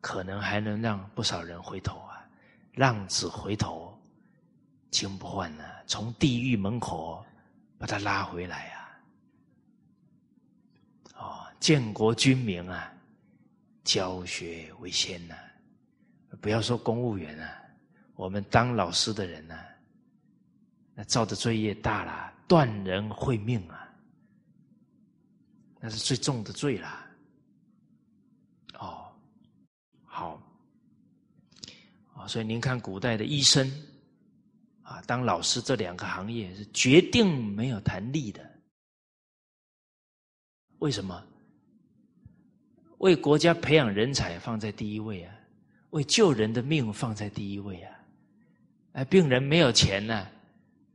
[0.00, 2.26] 可能还能让不少人回头啊，
[2.72, 3.94] 浪子回头
[4.90, 7.22] 金不换呢，从地狱门口
[7.76, 8.81] 把他拉回来啊。
[11.62, 12.92] 建国军民啊，
[13.84, 15.36] 教学为先呐！
[16.40, 17.62] 不要说公务员啊，
[18.16, 19.56] 我们当老师的人呢，
[20.92, 23.88] 那造的罪业大了，断人会命啊，
[25.78, 27.08] 那是最重的罪啦。
[28.80, 29.14] 哦，
[30.04, 30.42] 好，
[32.12, 33.70] 啊，所以您看古代的医生
[34.82, 38.50] 啊，当老师这两个行业是决定没有谈利的，
[40.80, 41.24] 为什么？
[43.02, 45.34] 为国家培养人才放在第一位啊，
[45.90, 47.98] 为救人的命放在第一位啊！
[48.92, 50.28] 哎，病人没有钱呢，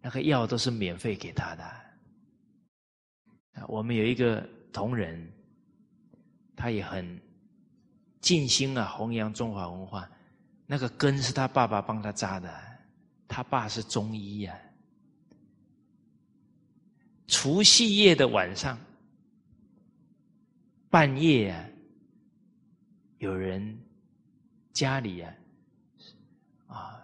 [0.02, 1.64] 那个药都是免费给他的。
[3.56, 4.42] 啊，我们有一个
[4.72, 5.30] 同仁，
[6.56, 7.20] 他也很
[8.22, 10.10] 尽心啊，弘扬中华文化。
[10.66, 12.50] 那个根是他爸爸帮他扎的，
[13.28, 14.58] 他爸是中医呀。
[17.28, 18.80] 除夕夜的晚上，
[20.90, 21.66] 半夜啊。
[23.20, 23.80] 有人
[24.74, 25.34] 家里啊
[26.68, 27.04] 啊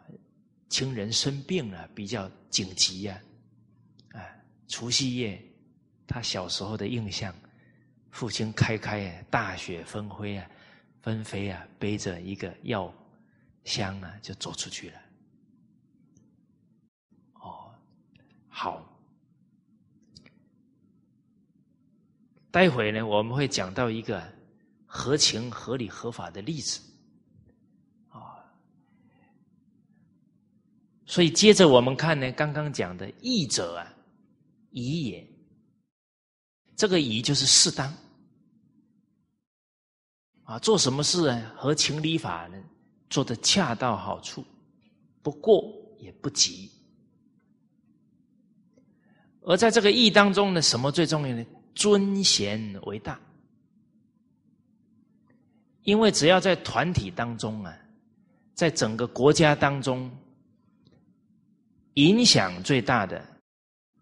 [0.70, 3.20] 亲人生病了，比较紧急呀，
[4.12, 4.22] 啊，
[4.68, 5.44] 除夕夜
[6.06, 7.34] 他小时候的印象，
[8.12, 10.48] 父亲开开啊，大雪纷飞啊，
[11.02, 12.94] 纷飞啊，背着一个药
[13.64, 15.00] 箱啊，就走出去了。
[17.34, 17.74] 哦，
[18.50, 18.88] 好，
[22.52, 24.43] 待会呢，我们会讲到一个。
[24.96, 26.80] 合情、合理、合法的例子，
[28.10, 28.46] 啊，
[31.08, 33.92] 所以接着我们看呢，刚刚讲的义者啊，
[34.70, 35.28] 宜也，
[36.76, 37.92] 这个宜就是适当，
[40.44, 42.64] 啊，做什么事啊，合情理法呢，
[43.10, 44.46] 做的恰到好处，
[45.24, 46.70] 不过也不急，
[49.42, 51.44] 而在这个义当中呢，什么最重要呢？
[51.74, 53.20] 尊贤为大。
[55.84, 57.78] 因为只要在团体当中啊，
[58.54, 60.10] 在整个国家当中，
[61.96, 63.22] 影响最大的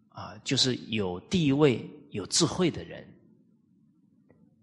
[0.10, 3.04] 啊，就是有地位、有智慧的人，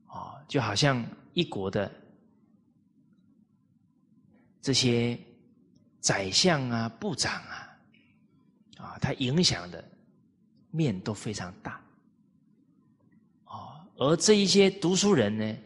[0.06, 1.04] 啊，就好像
[1.34, 1.92] 一国的
[4.62, 5.18] 这些
[5.98, 7.78] 宰相啊、部长啊，
[8.76, 9.84] 啊，他影响的
[10.70, 11.80] 面都非常大，
[13.42, 15.56] 啊，而这一些读书人呢。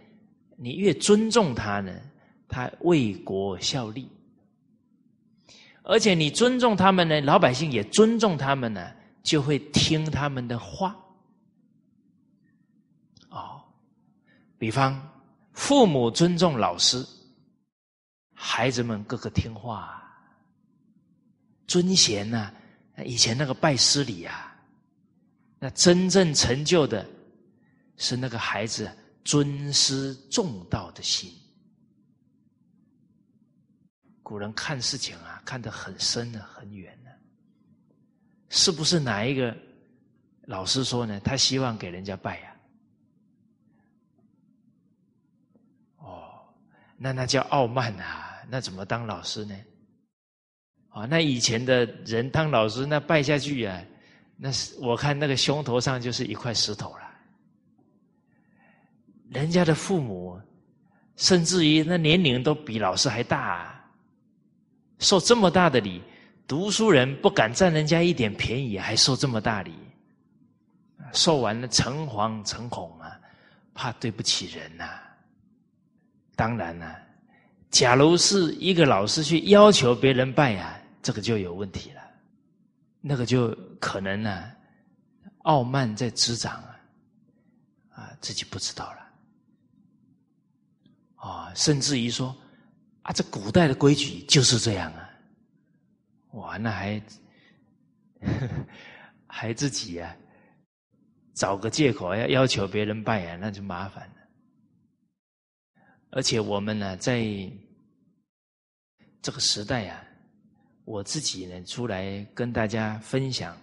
[0.57, 1.93] 你越尊重他呢，
[2.49, 4.09] 他为国效力，
[5.83, 8.93] 而且你尊重他们呢，老百姓也尊重他们呢，
[9.23, 10.97] 就会听他们的话。
[13.31, 13.63] 哦，
[14.59, 15.01] 比方
[15.53, 17.05] 父母尊重老师，
[18.35, 19.99] 孩子们个个听话，啊
[21.67, 22.53] 尊贤呐。
[23.07, 24.55] 以前那个拜师礼啊，
[25.59, 27.09] 那真正成就的
[27.97, 28.89] 是那个孩子。
[29.25, 31.33] 尊师重道的心，
[34.23, 37.11] 古人看事情啊，看得很深的、很远的。
[38.49, 39.57] 是不是哪一个
[40.47, 41.21] 老师说呢？
[41.21, 42.57] 他希望给人家拜呀？
[45.99, 46.53] 哦，
[46.97, 48.43] 那那叫傲慢啊！
[48.49, 49.57] 那怎么当老师呢？
[50.89, 53.83] 啊，那以前的人当老师，那拜下去啊，
[54.37, 57.12] 那是我看那个胸头上就是一块石头了。
[59.33, 60.41] 人家的父母，
[61.17, 63.85] 甚至于那年龄都比老师还大，啊
[64.99, 66.03] 受这么大的礼。
[66.47, 69.73] 读书人不敢占人家一点便宜，还受这么大礼，
[71.13, 73.19] 受完了诚惶诚恐啊，
[73.73, 75.01] 怕对不起人呐。
[76.37, 76.95] 当然了，
[77.71, 82.03] 假如是一个老师去要求别人拜啊，这个就有问题了，
[83.01, 84.51] 那个就可能呢，
[85.43, 86.77] 傲慢在滋长啊，
[87.95, 89.02] 啊，自己不知道了，
[91.23, 92.37] 啊，甚至于说
[93.03, 95.09] 啊，这古代的规矩就是这样啊。
[96.33, 97.01] 哇，那还
[99.29, 100.17] 还自己呀，
[101.33, 104.15] 找个借口要要求别人拜啊，那就麻烦了。
[106.11, 107.23] 而且我们呢，在
[109.23, 110.05] 这个时代啊，
[110.85, 113.57] 我自己呢出来跟大家分享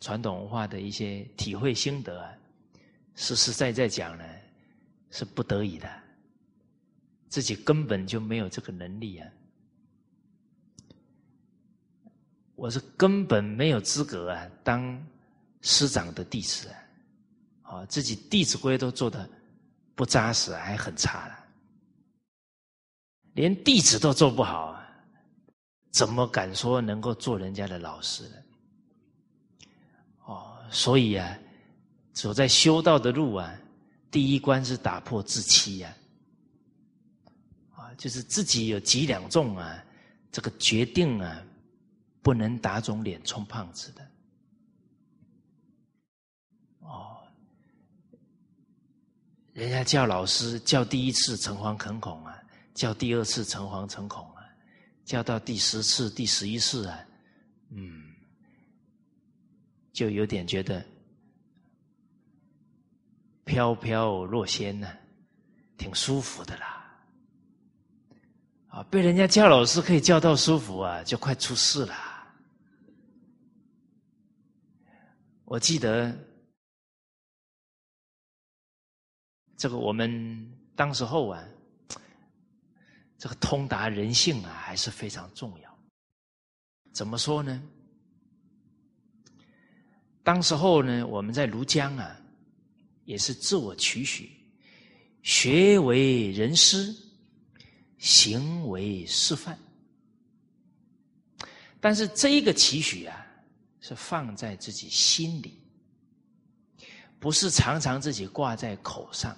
[0.00, 2.32] 传统文化的一些体会心得啊，
[3.14, 4.24] 实实在在讲呢，
[5.10, 5.88] 是不得已的，
[7.28, 9.28] 自己根本就没有这个能力啊。
[12.54, 15.06] 我是根本没有资格啊，当
[15.60, 16.68] 师长的弟子
[17.62, 19.28] 啊，啊，自己《弟子规》都做的
[19.94, 21.44] 不扎实，还很差了，
[23.34, 24.88] 连弟子都做不好，啊
[25.90, 28.36] 怎么敢说能够做人家的老师呢？
[30.24, 31.38] 哦，所以啊，
[32.12, 33.54] 走在修道的路啊，
[34.10, 36.05] 第一关是打破自欺呀，啊，
[37.96, 39.84] 就是自己有几两重啊，
[40.30, 41.42] 这个决定啊。
[42.22, 44.04] 不能打肿脸充胖子的，
[46.80, 47.22] 哦，
[49.52, 52.36] 人家叫老师叫第一次诚惶诚恐啊，
[52.74, 54.42] 叫第二次诚惶诚恐啊，
[55.04, 56.98] 叫到第十次、第十一次啊，
[57.70, 58.12] 嗯，
[59.92, 60.84] 就有点觉得
[63.44, 64.92] 飘飘若仙呢，
[65.78, 66.75] 挺舒服的啦。
[68.76, 71.96] 啊，被人家叫老师可以叫到舒服啊，就快出事了。
[75.46, 76.14] 我记得，
[79.56, 81.42] 这个我们当时候啊，
[83.16, 85.78] 这个通达人性啊，还是非常重要。
[86.92, 87.62] 怎么说呢？
[90.22, 92.14] 当时候呢，我们在庐江啊，
[93.06, 94.30] 也是自我取许，
[95.22, 96.94] 学为人师，
[97.98, 99.58] 行为示范。
[101.80, 103.22] 但是这一个期许啊。
[103.78, 105.62] 是放在自己心里，
[107.20, 109.36] 不是常常自己挂在口上。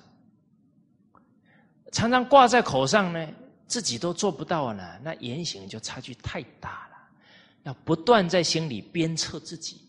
[1.92, 3.30] 常常挂在口上呢，
[3.66, 6.96] 自己都做不到呢，那言行就差距太大了。
[7.64, 9.86] 要不断在心里鞭策自己，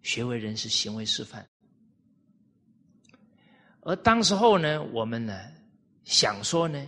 [0.00, 1.46] 学为人是行为示范。
[3.80, 5.38] 而当时候呢，我们呢
[6.04, 6.82] 想说呢，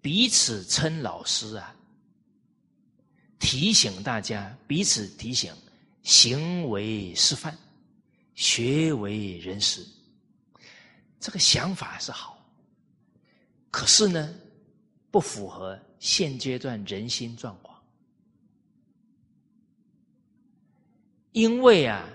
[0.00, 1.74] 彼此称老师啊。
[3.38, 5.50] 提醒大家，彼此提醒，
[6.02, 7.56] 行为示范，
[8.34, 9.82] 学为人师。
[11.18, 12.38] 这个想法是好，
[13.70, 14.34] 可是呢，
[15.10, 17.82] 不符合现阶段人心状况。
[21.32, 22.06] 因为啊，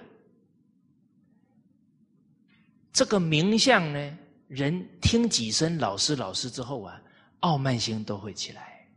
[2.94, 4.18] 这个名相呢，
[4.48, 7.02] 人听几声老师老师之后啊，
[7.42, 8.88] 傲慢心都会起来。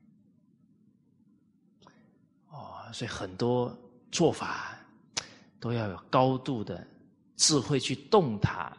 [2.50, 3.76] 哦所以很多
[4.10, 4.78] 做法
[5.60, 6.86] 都要有高度的
[7.36, 8.76] 智慧去洞察、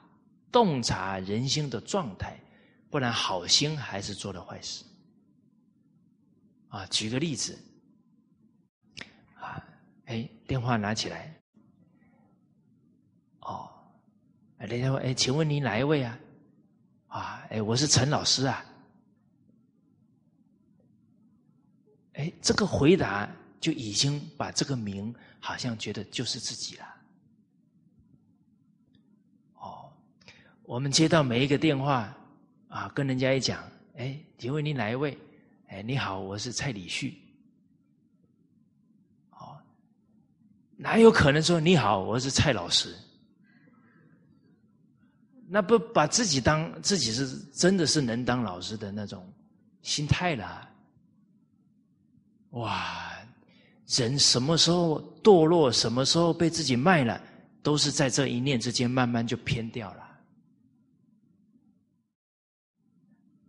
[0.52, 2.40] 洞察人心的状态，
[2.90, 4.84] 不然好心还是做了坏事。
[6.70, 7.58] 啊，举个例子，
[9.36, 9.64] 啊，
[10.06, 11.40] 哎，电话拿起来，
[13.42, 13.70] 哦，
[14.58, 16.20] 哎，人家问，哎，请问您哪一位啊？
[17.08, 18.66] 啊，哎，我是陈老师啊。
[22.20, 23.30] 哎，这个回答。
[23.62, 26.86] 就已经把这个名好像觉得就是自己了。
[29.56, 29.92] 哦，
[30.64, 32.16] 我们接到每一个电话
[32.70, 33.62] 啊，跟人家一讲，
[33.98, 35.18] 哎，请问你哪一位？
[35.68, 37.22] 哎，你好，我是蔡礼旭。
[39.32, 39.60] 哦，
[40.78, 42.96] 哪有可能说你好，我是蔡老师？
[45.50, 49.30] 那不把自己当自己是真的是能当老师的那种
[49.82, 50.66] 心态了。
[52.52, 53.12] 哇，
[53.88, 57.22] 人什么时候堕落，什么时候被自己卖了，
[57.62, 60.08] 都是在这一念之间，慢慢就偏掉了。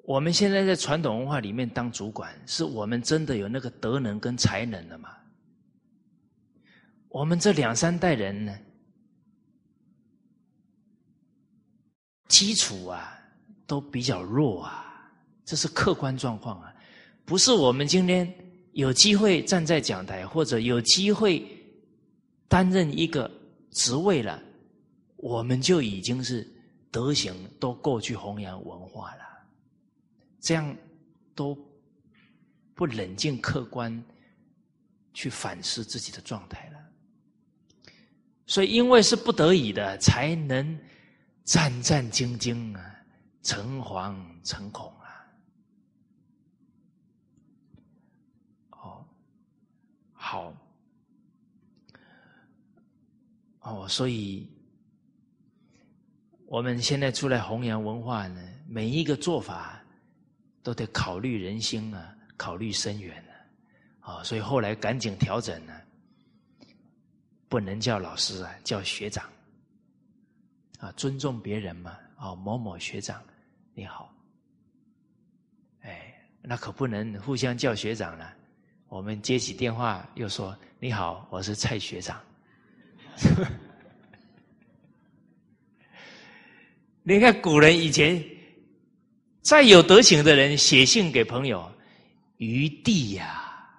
[0.05, 5.09] 我们现在在传统文化里面当主管，是我们真的有那个德能跟才能的吗？
[7.09, 8.59] 我们这两三代人呢，
[12.29, 13.19] 基础啊
[13.67, 15.11] 都比较弱啊，
[15.45, 16.75] 这是客观状况啊，
[17.25, 18.33] 不是我们今天
[18.81, 21.47] 有机会站在讲台或者有机会
[22.49, 23.31] 担任一个
[23.71, 24.43] 职位了，
[25.17, 26.47] 我们就已经是
[26.91, 29.21] 德行都够去弘扬文化了。
[30.41, 30.75] 这样
[31.35, 31.57] 都
[32.75, 34.03] 不冷静客观
[35.13, 36.79] 去反思自己的状态了，
[38.47, 40.79] 所以因为是不得已的，才能
[41.45, 42.97] 战战兢兢啊，
[43.43, 45.07] 诚惶诚恐啊。
[48.71, 49.05] 哦，
[50.15, 50.55] 好，
[53.71, 54.49] 哦，所以
[56.47, 59.77] 我们现在出来弘扬文化呢，每一个做法。
[60.63, 63.17] 都得考虑人心啊，考虑深远
[64.03, 65.73] 啊，啊，所以后来赶紧调整呢，
[67.49, 69.25] 不能叫老师啊，叫学长，
[70.79, 73.23] 啊，尊重别人嘛，啊，某某学长
[73.73, 74.15] 你好，
[75.81, 78.35] 哎，那可不能互相叫学长了。
[78.89, 82.21] 我们接起电话又说你好，我是蔡学长。
[87.03, 88.23] 你看古人以前。
[89.43, 91.73] 再有德行的人写信给朋友，
[92.37, 93.75] 余地呀，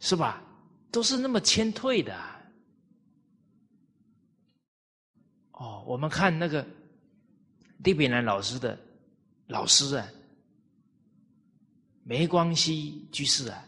[0.00, 0.42] 是吧？
[0.90, 2.12] 都是那么谦退的。
[5.52, 6.66] 哦，我们看那个
[7.78, 8.76] 李炳南老师的
[9.46, 10.06] 老师啊，
[12.02, 13.64] 梅光熙居士，啊，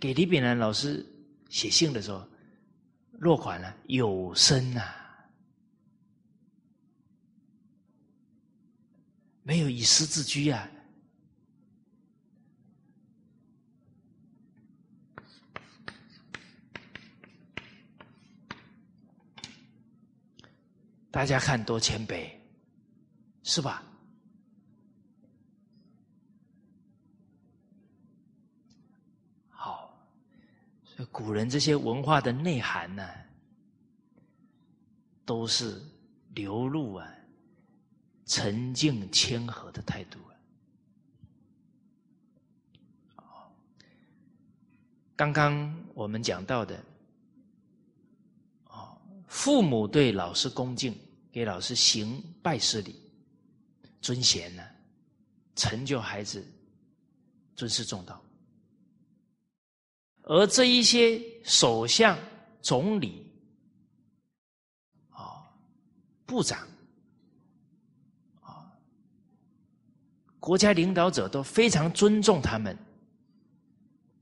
[0.00, 1.04] 给李炳南老师
[1.50, 2.26] 写信的时候，
[3.12, 4.96] 落款了有声啊。
[9.42, 10.68] 没有以诗自居啊！
[21.10, 22.30] 大家看多谦卑，
[23.42, 23.82] 是吧？
[29.48, 29.98] 好，
[30.84, 33.08] 所以古人这些文化的内涵呢，
[35.24, 35.80] 都是
[36.34, 37.06] 流露啊。
[38.26, 40.20] 沉静谦和的态度
[43.16, 43.50] 啊！
[45.16, 46.80] 刚刚我们讲到的，
[48.68, 48.96] 哦，
[49.26, 50.96] 父母对老师恭敬，
[51.32, 53.02] 给老师行拜师礼，
[54.00, 54.62] 尊贤呢，
[55.56, 56.46] 成就孩子
[57.56, 58.22] 尊师重道。
[60.32, 62.16] 而这一些首相、
[62.62, 63.28] 总理，
[65.10, 65.50] 啊，
[66.24, 66.56] 部长。
[68.40, 68.70] 啊
[70.38, 72.78] 国家领导者都非常尊重他们，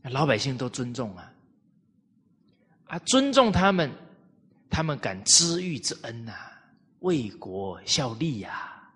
[0.04, 1.30] 老百姓都尊重啊，
[2.86, 3.92] 啊，尊重他们，
[4.70, 6.32] 他们敢知遇之恩呐，
[7.00, 8.90] 为国效力呀。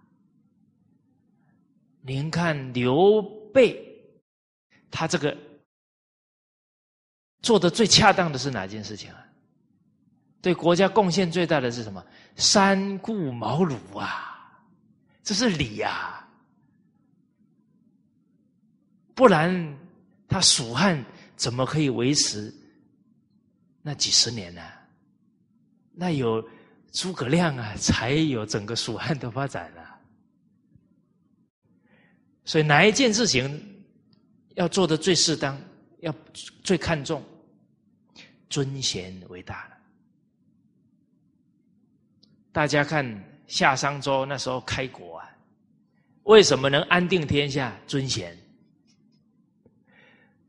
[2.01, 3.21] 您看刘
[3.53, 4.03] 备，
[4.91, 5.37] 他这个
[7.43, 9.19] 做的最恰当的是哪件事情啊？
[10.41, 12.05] 对国家贡献最大的是什么？
[12.37, 14.59] 三顾茅庐啊，
[15.23, 16.27] 这是礼呀。
[19.15, 19.79] 不然，
[20.27, 21.05] 他蜀汉
[21.37, 22.53] 怎么可以维持
[23.83, 24.63] 那几十年呢？
[25.93, 26.43] 那有
[26.91, 30.01] 诸葛亮啊，才有整个蜀汉的发展啊。
[32.45, 33.85] 所以，哪一件事情
[34.55, 35.61] 要做的最适当，
[36.01, 36.13] 要
[36.65, 37.23] 最看重，
[38.53, 39.67] 尊贤为大。
[42.53, 43.03] 大家看
[43.47, 45.31] 夏商周那时候开国啊，
[46.25, 47.75] 为什么能安定天下？
[47.87, 48.37] 尊贤。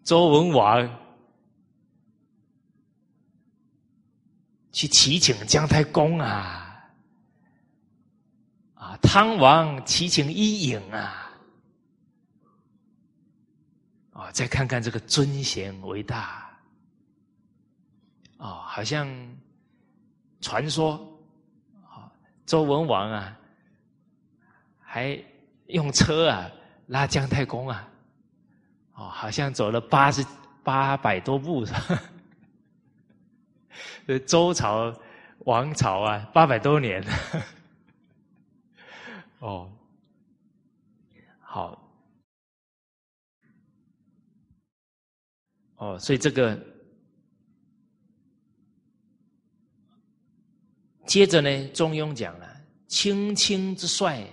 [0.04, 1.00] 周文王
[4.74, 6.92] 去祈请姜太公啊，
[8.74, 11.32] 啊，汤王祈请伊尹啊，
[14.12, 16.43] 啊，再看看这个尊贤为大，
[18.44, 19.08] 哦，好像
[20.42, 20.96] 传说，
[21.90, 22.12] 啊，
[22.46, 23.40] 周文王啊，
[24.82, 25.18] 还
[25.68, 26.52] 用车啊
[26.88, 27.90] 拉姜太公啊。
[28.96, 30.26] 哦，好像走了八十
[30.62, 32.02] 八百多步，是吧？
[34.28, 34.94] 周朝
[35.46, 37.02] 王朝啊，八百多年。
[39.40, 39.72] 哦，
[41.40, 41.82] 好。
[45.78, 46.62] 哦，所以这个
[51.06, 54.26] 接着呢，中庸讲了，青青之帅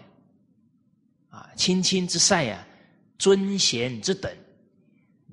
[1.29, 2.67] 啊，青青之赛啊，
[3.19, 4.35] 尊贤之等，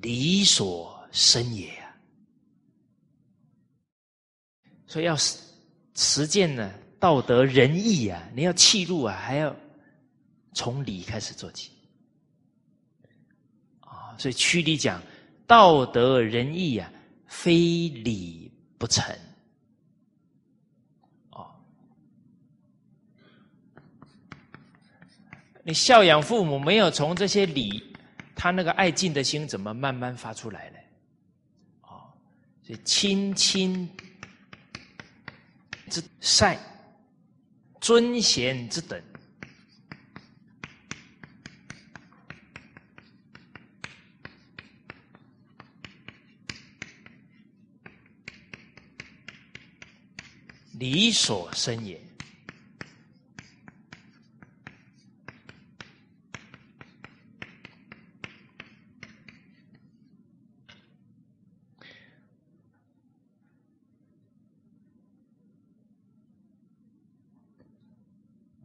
[0.01, 1.95] 理所生也啊。
[4.85, 5.15] 所以要
[5.95, 9.55] 实践呢，道德仁义啊，你要气入啊，还要
[10.53, 11.71] 从礼开始做起
[13.81, 14.17] 啊。
[14.17, 15.01] 所以曲里讲。
[15.49, 16.91] 道德仁义啊，
[17.25, 19.17] 非礼不成。
[21.29, 21.49] 哦，
[25.67, 27.93] 你孝养父母没有从这些礼，
[28.33, 30.77] 他那个爱敬的心怎么慢慢发出来呢？
[31.81, 32.07] 哦，
[32.63, 33.89] 所以亲亲
[35.89, 36.57] 之善，
[37.81, 38.97] 尊贤之等。
[50.79, 51.99] 理所生也。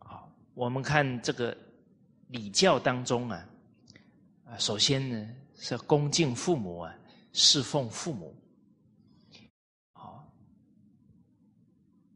[0.00, 0.30] 好，
[0.62, 1.56] 我们看这个
[2.28, 3.48] 礼教当中啊，
[4.44, 6.96] 啊，首先呢是恭敬父母啊，
[7.32, 8.32] 侍奉父母。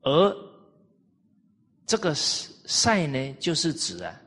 [0.03, 0.36] 而
[1.84, 4.22] 这个晒呢，就是指啊，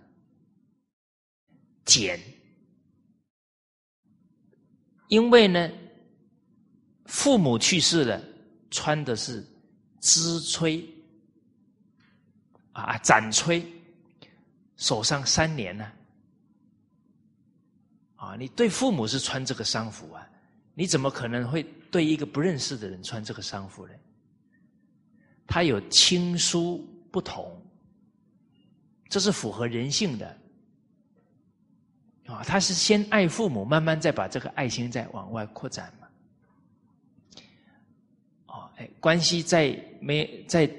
[1.85, 2.19] 简，
[5.07, 5.71] 因为呢，
[7.05, 8.21] 父母去世了，
[8.69, 9.41] 穿的是
[10.01, 10.85] 织吹
[12.73, 13.65] 啊，展吹，
[14.79, 15.91] 守上三年呢，
[18.15, 20.27] 啊，你对父母是穿这个丧服啊，
[20.73, 21.61] 你怎么可能会
[21.91, 23.93] 对一个不认识的人穿这个丧服呢？
[25.45, 26.77] 他有亲疏
[27.11, 27.61] 不同，
[29.09, 30.37] 这是符合人性的
[32.27, 32.41] 啊！
[32.43, 36.07] 他是先爱父母，慢慢再把这个爱心再往外扩展嘛。
[38.45, 40.71] 哦，哎，关系再没再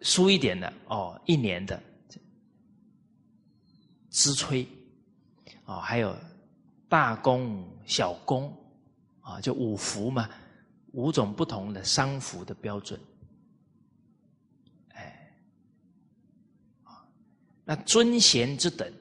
[0.00, 1.82] 疏一点的哦，一年的
[4.12, 4.68] 支吹
[5.64, 6.14] 啊，还有
[6.88, 8.54] 大功小功
[9.22, 10.28] 啊，就五福嘛，
[10.92, 13.00] 五种不同的商服的标准。
[14.90, 15.34] 哎
[17.64, 18.92] 那尊贤之等，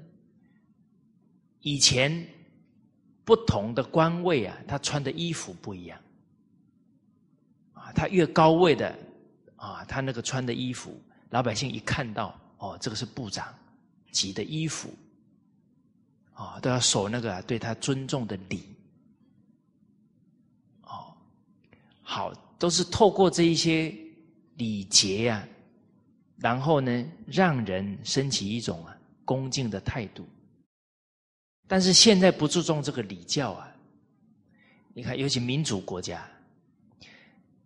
[1.60, 2.26] 以前
[3.26, 6.00] 不同的官位啊，他穿的衣服不一样
[7.74, 7.92] 啊。
[7.92, 8.98] 他越高位的
[9.58, 10.98] 啊，他那个穿的衣服，
[11.32, 13.54] 老百姓一看到哦，这个是部长
[14.12, 14.94] 级的衣服
[16.34, 18.64] 啊，都要守那个对他尊重的礼
[20.84, 21.16] 哦。
[22.02, 23.96] 好，都是透过这一些
[24.56, 25.48] 礼节呀。
[26.38, 30.28] 然后呢，让人升起一种啊恭敬的态度。
[31.68, 33.72] 但是现在不注重这个礼教啊，
[34.94, 36.28] 你看，尤其民主国家，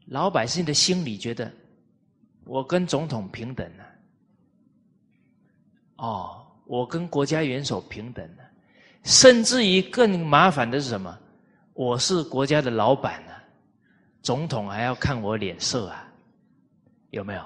[0.07, 1.51] 老百姓的心里觉得
[2.43, 3.94] 我跟总统平等了，
[6.05, 8.43] 哦，我跟国家元首平等的，
[9.01, 11.17] 甚至于更麻烦的是什么？
[11.73, 13.31] 我是国家的老板呢，
[14.21, 16.07] 总统还要看我脸色啊，
[17.09, 17.43] 有没有？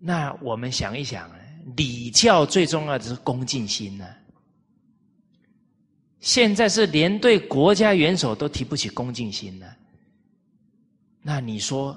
[0.00, 1.30] 那我们想一想，
[1.76, 4.06] 礼教最重要的是恭敬心呢。
[6.20, 9.66] 现在是连对国家元首都提不起恭敬心呢。
[11.20, 11.94] 那你说，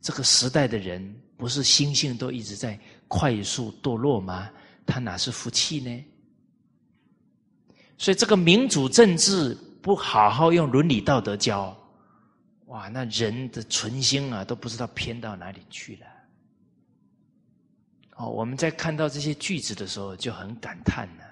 [0.00, 4.50] 这个时代的人不是心性都一直在快速堕落吗？
[4.86, 6.04] 他哪是福气呢？
[7.98, 11.76] 所以这个民主政治不好好用伦理道德教，
[12.66, 16.06] 哇，那人的存心啊，都不知道偏到哪里去了。
[18.16, 21.24] 哦，我们在看到这些句子的时候就很感叹呢。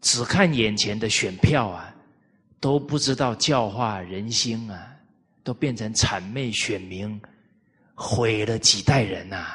[0.00, 1.94] 只看眼前的选票啊，
[2.60, 4.96] 都不知道教化人心啊，
[5.48, 7.18] 都变成谄媚选民，
[7.94, 9.46] 毁了几代人呐，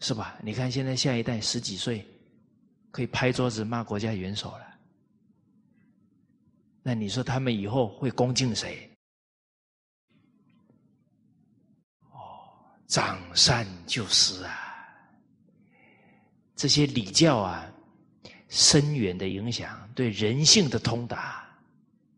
[0.00, 0.38] 是吧？
[0.42, 2.02] 你看现在下一代十几岁，
[2.90, 4.66] 可以拍桌子骂国家元首了，
[6.82, 8.90] 那你说他们以后会恭敬谁？
[12.12, 12.16] 哦
[12.88, 14.88] 长善救失啊！
[16.56, 17.70] 这些礼教啊，
[18.48, 21.41] 深远的影响，对人性的通达，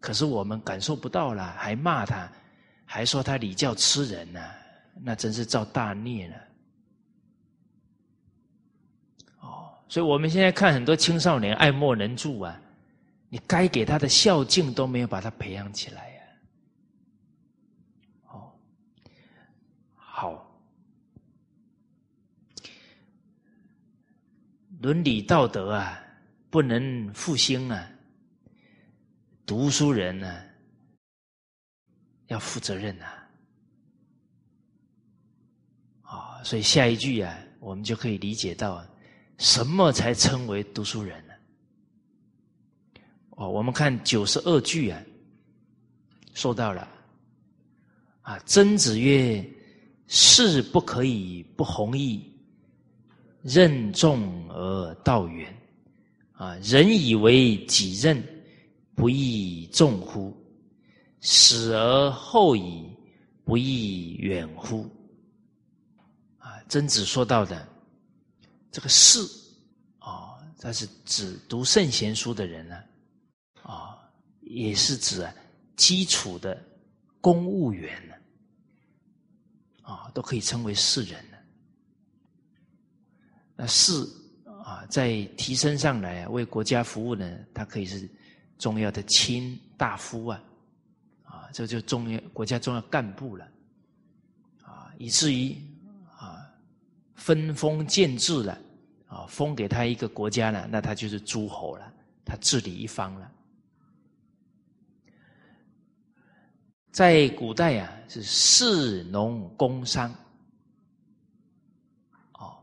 [0.05, 2.31] 可是我们感受不到了，还骂他，
[2.85, 4.39] 还说他礼教吃人呢，
[5.01, 6.37] 那真是造大孽了。
[9.41, 12.61] 哦所以我们现在看很多青少年爱莫能助啊，
[13.31, 16.23] 你该给他的孝敬都没有把他培养起来呀。
[18.29, 18.53] 哦，
[19.95, 20.61] 好，
[24.83, 25.99] 伦理道德啊，
[26.51, 27.89] 不能复兴啊，
[29.47, 30.43] 读书人呢
[32.29, 33.07] 要负责任呐。
[36.03, 38.85] 啊，所以下一句啊，我们就可以理解到。
[39.39, 41.35] 什么才称为读书人呢？
[43.31, 45.03] 哦，我们看九十二句啊，
[46.35, 46.89] 说到了
[48.23, 49.45] 啊，曾子曰
[50.07, 52.33] ：“事不可以不弘毅，
[53.43, 55.53] 任重而道远。
[56.35, 58.23] 啊，人以为己任，
[58.95, 60.37] 不亦重乎？
[61.21, 62.87] 死而后已，
[63.45, 64.89] 不亦远乎？”
[66.39, 67.67] 啊，曾子说到的。
[68.71, 69.21] 这个士，
[69.99, 72.77] 啊，他是指读圣贤书的人呢，
[73.63, 73.97] 啊，
[74.41, 75.25] 也是指
[75.77, 76.61] 基础的
[77.21, 78.15] 公务员呢，
[79.83, 81.37] 啊，都可以称为士人呢。
[83.55, 83.93] 那士
[84.65, 88.11] 啊，在提升上来，为国家服务呢，他可以是
[88.59, 90.43] 重要的卿大夫啊，
[91.25, 93.49] 啊，这就重要国家重要干部了，
[94.63, 95.57] 啊，以至于
[96.17, 96.47] 啊
[97.15, 98.59] 分封建制了。
[99.07, 101.93] 啊，封给他一个国家了，那他就是诸侯了，
[102.25, 103.31] 他治理一方了。
[106.91, 110.13] 在古代啊，是士农工商。
[112.33, 112.59] 哦，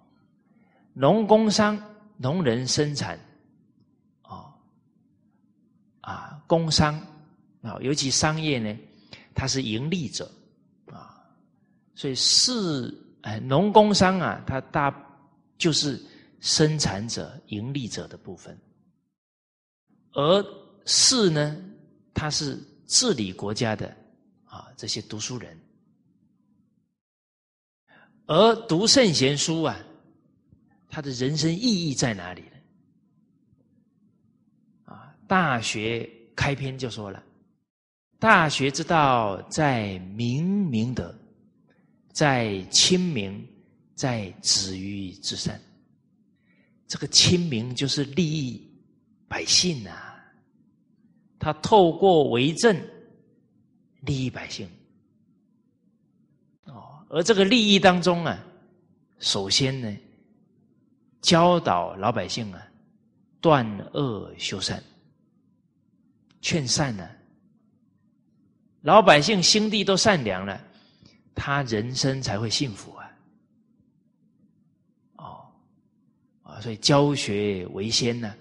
[0.91, 1.81] 农工商，
[2.17, 3.17] 农人生产，
[4.23, 4.53] 哦，
[6.01, 6.99] 啊，工商
[7.61, 8.77] 啊，尤其商业呢，
[9.33, 10.29] 它是盈利者
[10.87, 11.23] 啊，
[11.95, 14.91] 所以士哎，农工商啊，它大
[15.57, 15.97] 就是。
[16.43, 18.57] 生产者、盈利者的部分，
[20.13, 20.45] 而
[20.85, 21.55] 士呢，
[22.15, 23.95] 它是治理国家的
[24.45, 25.55] 啊，这些读书人，
[28.25, 29.77] 而读圣贤书啊，
[30.89, 32.57] 他的人生意义在哪里呢？
[34.85, 36.03] 啊，《大学》
[36.35, 37.23] 开篇就说了
[38.19, 41.13] ：“大学之道，在明明德，
[42.11, 43.47] 在亲民，
[43.95, 45.59] 在止于至善。”
[46.87, 48.69] 这个亲民就是利益
[49.27, 49.91] 百姓呐，
[51.39, 52.75] 他透过为政
[54.01, 54.69] 利益百姓，
[56.65, 58.37] 哦，而这个利益当中啊，
[59.19, 59.97] 首先呢，
[61.21, 62.61] 教导老百姓啊，
[63.39, 64.83] 断恶修善，
[66.41, 67.07] 劝善呢，
[68.81, 70.59] 老百姓心地都善良了，
[71.35, 73.11] 他人生才会幸福啊！
[75.17, 75.45] 哦，
[76.41, 76.59] 啊。
[76.59, 78.35] 所以教学为先呢，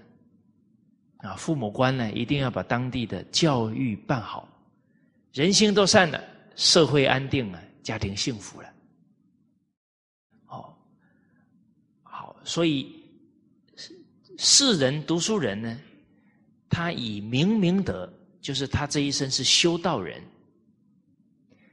[1.18, 4.48] 啊，父母官呢一定要把当地的教育办好，
[5.32, 6.22] 人心都善了，
[6.56, 8.72] 社会安定了，家庭幸福了。
[10.46, 10.74] 哦，
[12.02, 13.04] 好，所以
[14.38, 15.78] 世人读书人呢，
[16.70, 18.10] 他以明明德，
[18.40, 20.22] 就是他这一生是修道人，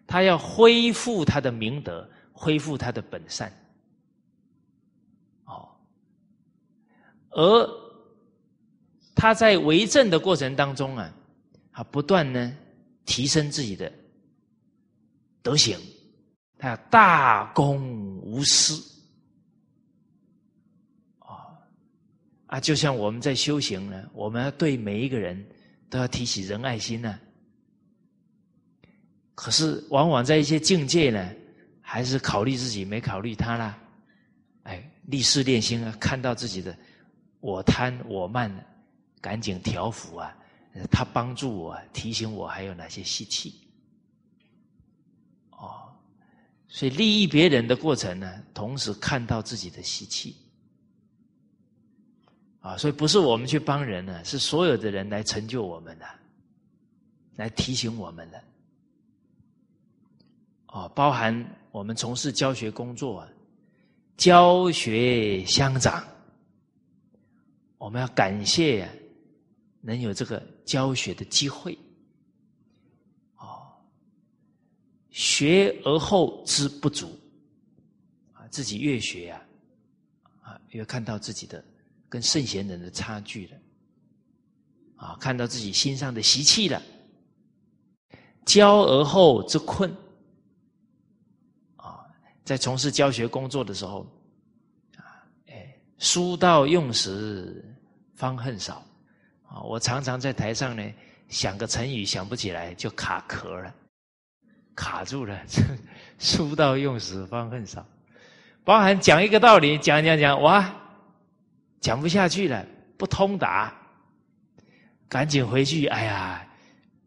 [0.06, 3.50] 他要恢复他的明德，恢复他的本善。
[7.30, 7.70] 而
[9.14, 11.14] 他在为政的过程当中啊，
[11.72, 12.58] 他不断呢
[13.06, 13.94] 提升自己的
[15.44, 15.78] 德行，
[16.58, 18.82] 他要大公无私
[22.48, 22.60] 啊！
[22.60, 25.46] 就像我们在修行呢，我们要对每一个人
[25.90, 27.20] 都要提起仁爱心呢。
[29.36, 31.30] 可是往往在一些境界呢，
[31.82, 33.78] 还是考虑自己，没考虑他啦。
[34.64, 36.76] 哎，立事练心啊，看到自己的。
[37.40, 38.52] 我贪我慢，
[39.22, 40.36] 赶紧调伏啊！
[40.92, 43.68] 他帮助我，提醒我还有哪些习气。
[45.52, 45.94] 哦，
[46.68, 50.36] 所以利益别人的过程呢，同时看到自己的习气。
[52.68, 56.06] 啊，所以不是我们去帮人呢，是所有的人来成就我们的，
[57.38, 58.44] 来提醒我们的。
[60.66, 61.34] 啊，包含
[61.72, 63.26] 我们从事教学工作，
[64.18, 66.06] 教学相长。
[67.78, 68.90] 我们要感谢
[69.80, 71.78] 能有这个教学的机会，
[73.38, 73.72] 哦，
[75.10, 77.18] 学而后知不足，
[78.34, 79.42] 啊，自己越学呀，
[80.42, 81.64] 啊，越看到自己的
[82.10, 83.58] 跟圣贤人的差距了，
[84.96, 86.82] 啊，看到自己心上的习气了，
[88.46, 89.92] 教而后之困，
[91.76, 92.06] 啊，
[92.44, 94.06] 在从事教学工作的时候。
[94.96, 97.64] 啊，哎书到用时
[98.16, 98.84] 方恨少。
[99.50, 100.84] 啊，我常常在台上呢，
[101.30, 103.74] 想个成语想不起来，就卡壳了，
[104.76, 105.42] 卡住了。
[106.20, 107.86] 书到用时方恨少，
[108.66, 110.70] 包含讲一个道理，讲讲讲，哇，
[111.80, 112.66] 讲不下去了，
[112.98, 113.74] 不通达，
[115.08, 116.48] 赶紧回去，哎呀，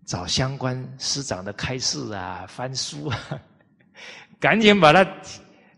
[0.06, 3.18] 找相关师长的开示啊，翻书啊，
[4.40, 5.04] 赶紧把它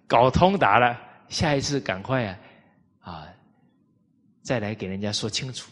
[0.07, 2.39] 搞通达了，下一次赶快啊，
[3.01, 3.29] 啊，
[4.43, 5.71] 再来给人家说清楚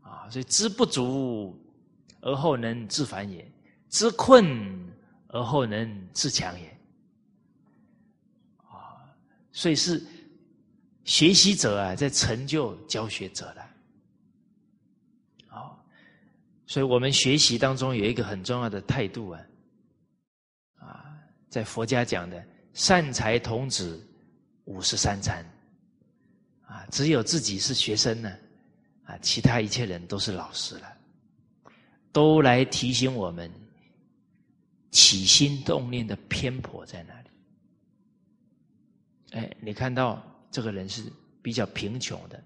[0.00, 0.28] 啊。
[0.30, 1.56] 所以知不足
[2.20, 3.46] 而后能自反也，
[3.90, 4.44] 知困
[5.28, 6.68] 而后能自强也。
[8.68, 9.02] 啊，
[9.52, 10.04] 所以是
[11.06, 13.70] 学习者啊，在成就教学者了。
[15.50, 15.78] 哦，
[16.66, 19.40] 所以我们学习当中有一个很重要的态度啊，
[20.74, 22.44] 啊，在佛家讲的
[22.74, 24.04] 善财童子
[24.64, 25.42] 五十三参，
[26.66, 28.36] 啊，只有自己是学生呢。
[29.04, 30.92] 啊，其他一切人都是老师了，
[32.10, 33.48] 都来提醒我们
[34.90, 37.30] 起心动念的偏颇在哪里。
[39.30, 40.20] 哎，你看到
[40.56, 42.42] 这个人是比较贫穷的，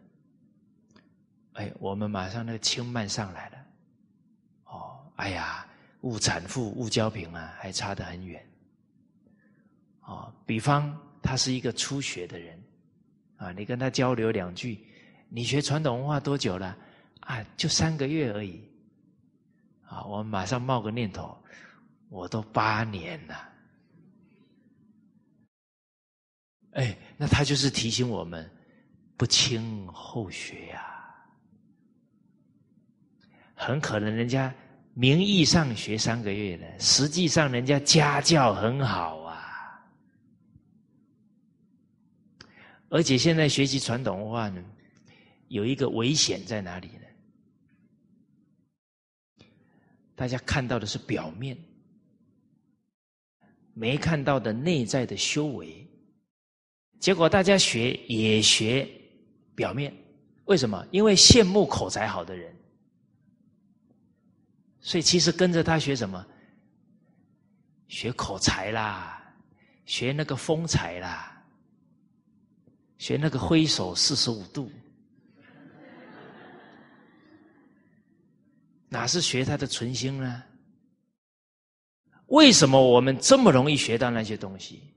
[1.53, 3.59] 哎，我们马上那个轻慢上来了。
[4.65, 5.65] 哦，哎呀，
[6.01, 8.45] 误产妇、误交贫啊，还差得很远。
[10.01, 10.93] 哦，比方
[11.23, 12.61] 他是一个初学的人，
[13.37, 14.85] 啊，你跟他交流两句。
[15.29, 16.77] 你学传统文化多久了？
[17.21, 18.61] 啊，就三个月而已。
[19.87, 21.41] 啊，我们马上冒个念头，
[22.09, 23.50] 我都八年了。
[26.73, 28.49] 哎，那他就是提醒我们
[29.16, 30.87] 不轻后学呀。
[33.55, 34.55] 很可能人家
[34.95, 39.83] 名义上学三个月的，实际上人家家教很好啊。
[42.89, 44.64] 而且现在学习传统文化呢。
[45.49, 46.87] 有一个危险在哪里
[49.39, 49.47] 呢？
[50.14, 51.59] 大家看到的是表面，
[53.75, 55.89] 没看到的内在的修为。
[57.01, 58.89] 结果大家学也学
[59.55, 59.93] 表面，
[60.45, 60.87] 为什么？
[60.93, 62.55] 因为羡慕口才好的人，
[64.81, 66.25] 所以其实跟着他学什么？
[67.89, 69.35] 学口才啦，
[69.87, 71.43] 学那个风采啦，
[72.99, 74.71] 学那个挥手四十五度。
[78.91, 80.43] 哪是学他的存心呢？
[82.27, 84.89] 为什么我们这么容易学到那些东西？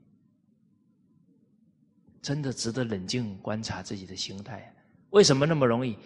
[2.24, 4.74] 真的值得冷静观察自己的心态。
[5.10, 5.96] 为什么那么容易？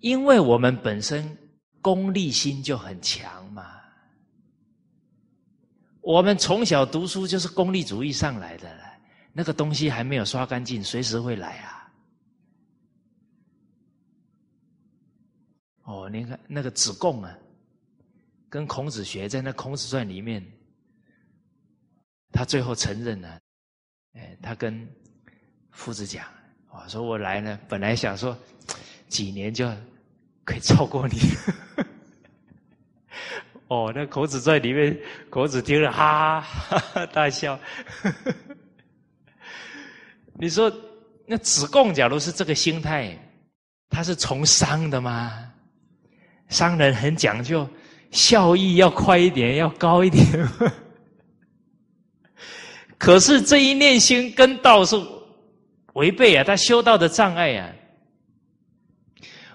[0.00, 1.36] 因为我们本身
[1.80, 3.80] 功利心就很强嘛。
[6.02, 8.78] 我们从小读书就是功利主义上来的，
[9.32, 11.92] 那个东西还没有刷干净，随时会来啊。
[15.84, 17.38] 哦，你看那个子贡啊，
[18.48, 20.44] 跟孔子学，在那《孔子传》里面，
[22.30, 23.40] 他最后承认了，
[24.14, 24.88] 哎，他跟
[25.72, 26.24] 夫子讲，
[26.70, 28.38] 啊，说我来呢，本来想说
[29.08, 29.68] 几年就
[30.44, 31.18] 可以超过你。
[33.68, 34.96] 哦，那《孔子在》里面，
[35.30, 37.58] 孔子听了哈哈 大笑。
[40.34, 40.72] 你说
[41.26, 43.18] 那子贡假如是这个心态，
[43.88, 45.48] 他是从商的吗？
[46.48, 47.66] 商人很讲究，
[48.10, 50.22] 效益要快一点，要高一点。
[52.98, 54.96] 可是这一念心跟道是
[55.94, 57.72] 违背啊，他修道的障碍啊。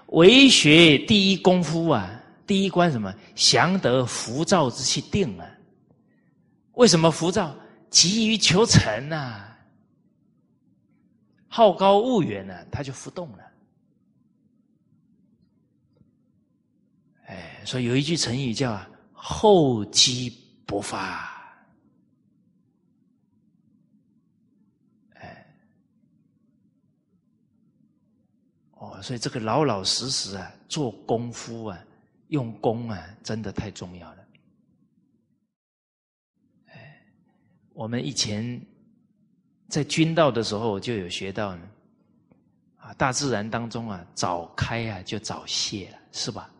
[0.08, 3.14] 为学第一功夫啊，第一关什么？
[3.34, 5.46] 降得浮躁之气定啊。
[6.72, 7.54] 为什么浮躁？
[7.90, 9.56] 急于求成呐，
[11.48, 13.38] 好高骛远呢，他就浮动了。
[17.26, 18.78] 哎所以有一句成语叫
[19.12, 20.30] “厚积
[20.66, 21.30] 薄发”，
[25.16, 25.46] 哎，
[28.90, 31.78] 哦，所以这个老老实实啊，做功夫啊，
[32.28, 34.24] 用功啊，真的太重要了。
[36.66, 37.02] 哎，
[37.72, 38.60] 我们以前
[39.68, 41.70] 在军道的时候就有学到呢，
[42.76, 46.50] 啊，大自然当中啊，早开啊就早谢了，是吧？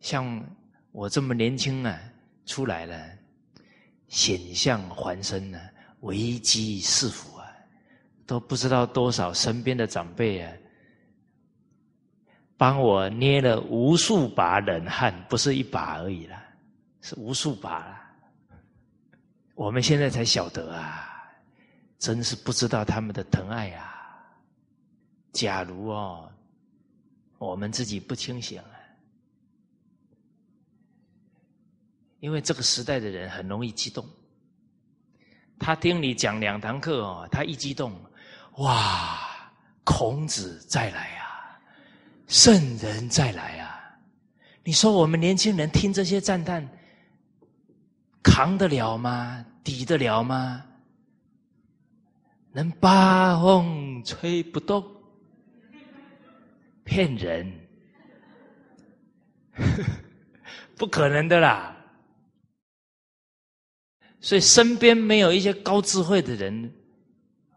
[0.00, 0.46] 像
[0.92, 1.98] 我这么年轻啊，
[2.44, 3.18] 出来了，
[4.08, 5.58] 险象环生呢，
[6.00, 7.33] 危机四伏，
[8.26, 10.52] 都不知道多少身边的长辈啊，
[12.56, 16.42] 帮我捏了无数把冷汗，不是一把而已啦，
[17.00, 18.00] 是无数把了。
[19.54, 21.08] 我们现在才晓得啊，
[21.98, 23.90] 真是不知道他们的疼爱啊！
[25.32, 26.32] 假如哦，
[27.38, 28.70] 我们自己不清醒啊，
[32.20, 34.04] 因为这个时代的人很容易激动。
[35.58, 37.92] 他听你讲两堂课哦，他一激动，
[38.56, 39.20] 哇！
[39.84, 41.60] 孔子再来啊，
[42.26, 43.98] 圣人再来啊！
[44.64, 46.66] 你说我们年轻人听这些赞叹，
[48.22, 49.44] 扛得了吗？
[49.62, 50.64] 抵得了吗？
[52.52, 54.82] 能八风吹不动？
[56.84, 57.52] 骗人，
[60.76, 61.76] 不可能的啦！
[64.20, 66.72] 所以身边没有一些高智慧的人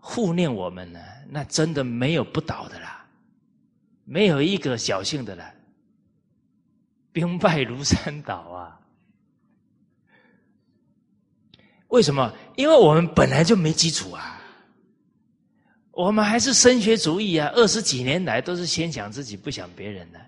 [0.10, 3.06] 护念我们呢，那真的没有不倒的啦，
[4.06, 5.54] 没有一个侥幸的啦，
[7.12, 8.80] 兵败如山倒啊！
[11.90, 12.34] 为什么？
[12.56, 14.42] 因为我们本来就没基础啊，
[15.92, 20.20] 我们还是升学主义啊，二十几年来都是先想自己不想别人的。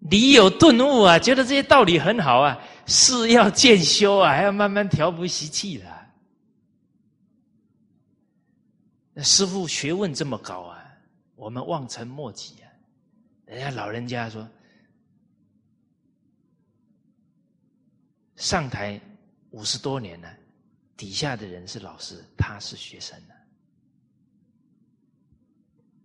[0.00, 6.01] 你有顿悟啊，觉得这些道理很好啊，是要渐修啊，还要慢慢调不习气的。
[9.12, 10.82] 那师傅学问这么高啊，
[11.34, 12.70] 我们望尘莫及啊。
[13.44, 14.48] 人家老人家说，
[18.36, 19.00] 上台
[19.50, 20.34] 五十多年了，
[20.96, 23.34] 底下的人是老师，他是学生呢。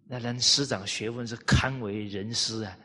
[0.05, 2.78] 那人师长学问是堪为人师啊。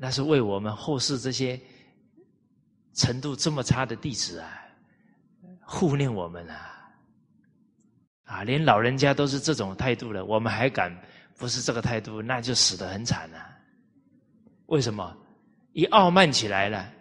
[0.00, 1.60] 那是为我们后世这些
[2.94, 4.62] 程度这么差的弟子啊
[5.60, 6.77] 护念我们啊！
[8.28, 10.94] 啊，连老人家都是这种态度了，我们还敢
[11.38, 13.56] 不是这个态度，那就死得很惨啊！
[14.66, 15.16] 为什么？
[15.72, 16.92] 一傲慢起来了，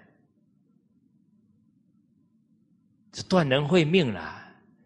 [3.11, 4.41] 就断人会命了。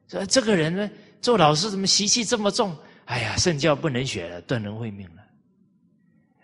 [0.08, 0.90] 说这个人呢，
[1.22, 2.76] 做老师怎么习气这么重？
[3.06, 5.22] 哎呀，圣教不能学了，断人会命了。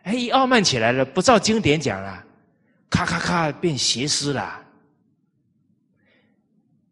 [0.04, 2.24] 哎，一傲慢起来了，不照经典讲了，
[2.90, 4.64] 咔咔咔变邪师了。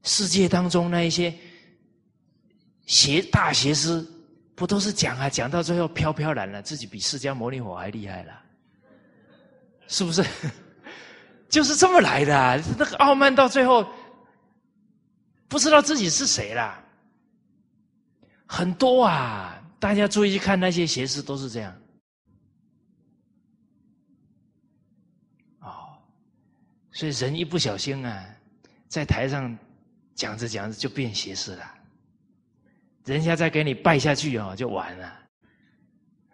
[0.01, 1.33] 世界当中那一些
[2.85, 4.05] 邪大邪师，
[4.55, 5.29] 不都是讲啊？
[5.29, 8.41] 讲到最后飘飘然了，自己比释迦牟尼佛还厉害了，
[9.87, 10.23] 是不是？
[11.49, 13.87] 就是这么来的，那个傲慢到最后
[15.47, 16.83] 不知道自己是谁了。
[18.47, 21.75] 很多啊，大家注意去看那些邪师，都是这样。
[25.59, 25.97] 哦
[26.91, 28.25] 所以人一不小心啊，
[28.87, 29.57] 在台上
[30.13, 31.74] 讲着讲着就变邪师了，
[33.05, 35.19] 人家再给你拜下去哦，就完了。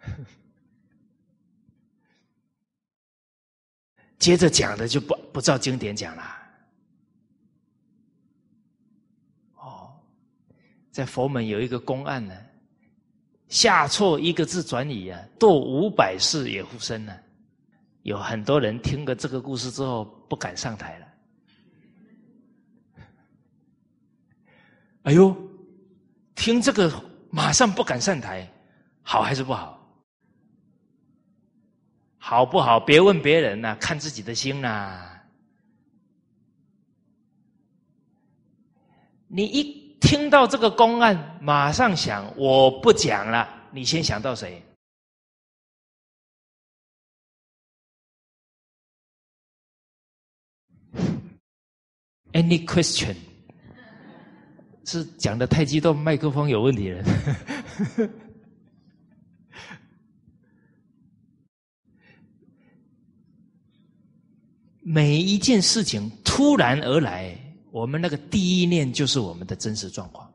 [4.18, 6.22] 接着讲的就不不照经典讲了。
[9.56, 9.92] 哦，
[10.90, 12.34] 在佛门有一个公案呢，
[13.48, 17.14] 下错一个字转语啊，堕五百世也复生呢。
[18.02, 21.06] 有很多人听了这个故事之后不敢上台了。
[25.02, 25.36] 哎呦，
[26.34, 26.90] 听这个
[27.30, 28.50] 马上不敢上台，
[29.02, 29.78] 好还是不好？
[32.18, 32.78] 好不好？
[32.78, 35.08] 别问别人呐，看自己的心呐。
[39.26, 44.62] 你一听到这个公案，马上想我不讲了，你先想到谁
[52.32, 53.16] ？Any question？
[54.84, 57.04] 是讲的太激动，麦克风有问题了。
[64.84, 67.38] 每一件事情突然而来，
[67.70, 70.28] 我们那个第一念就是我们的真实状况。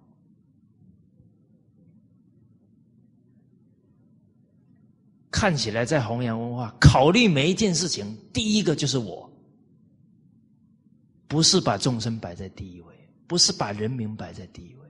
[5.29, 9.29] 看起来在弘扬文化，考虑每一件事情，第一个就是我。
[11.27, 12.96] 不是把众生摆在第一位，
[13.27, 14.87] 不是把人民摆在第一位，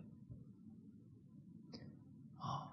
[2.37, 2.69] 啊！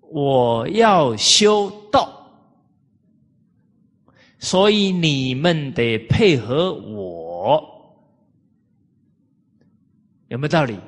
[0.00, 2.30] 我要修道，
[4.38, 7.64] 所以你们得配合我，
[10.28, 10.78] 有没有道理？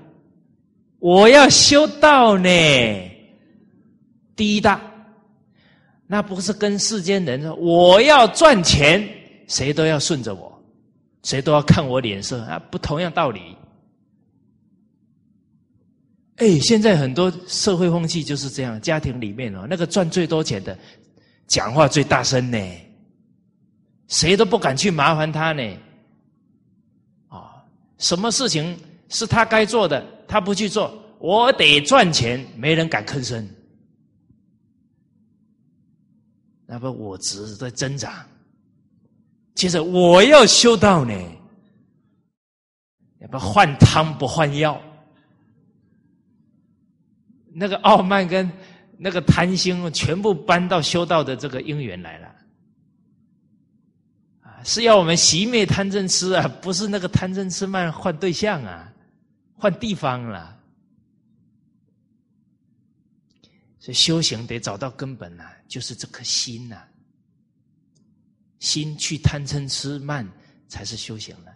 [0.99, 2.49] 我要修道呢，
[4.37, 4.79] 第一大，
[6.07, 9.09] 那不是跟世间人说我要赚钱，
[9.47, 10.48] 谁都要顺着我。
[11.23, 12.59] 谁都要看我脸色啊！
[12.71, 13.57] 不同样道理。
[16.37, 20.79] 哎，现在很多社会风气就是这样，家庭里面哦，那个赚最多钱的，
[21.49, 22.59] 讲话最大声呢，
[24.07, 25.63] 谁都不敢去麻烦他呢。
[27.27, 27.65] 啊，
[27.99, 33.47] 什么事情是他该做的，他不去做，我得赚钱，没人敢吭声。
[36.67, 38.13] 那么我值在增长。
[39.59, 41.13] 接着我要修道呢，
[43.19, 44.81] 要不换汤不换药，
[47.53, 48.49] 那个傲慢跟
[48.97, 52.29] 那个贪心全部搬到修道的这个因缘来了。
[54.43, 58.93] 啊，是要我们熄灭贪嗔痴啊，不是那个贪嗔痴慢换对象啊，
[59.57, 60.57] 换地方了。
[63.81, 66.81] 所以修行得找到根本呐，就是这颗心呐。
[68.59, 70.29] 心去贪嗔痴慢，
[70.69, 71.53] 才是修行了。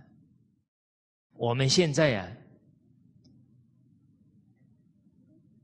[1.35, 2.29] 我们现在呀，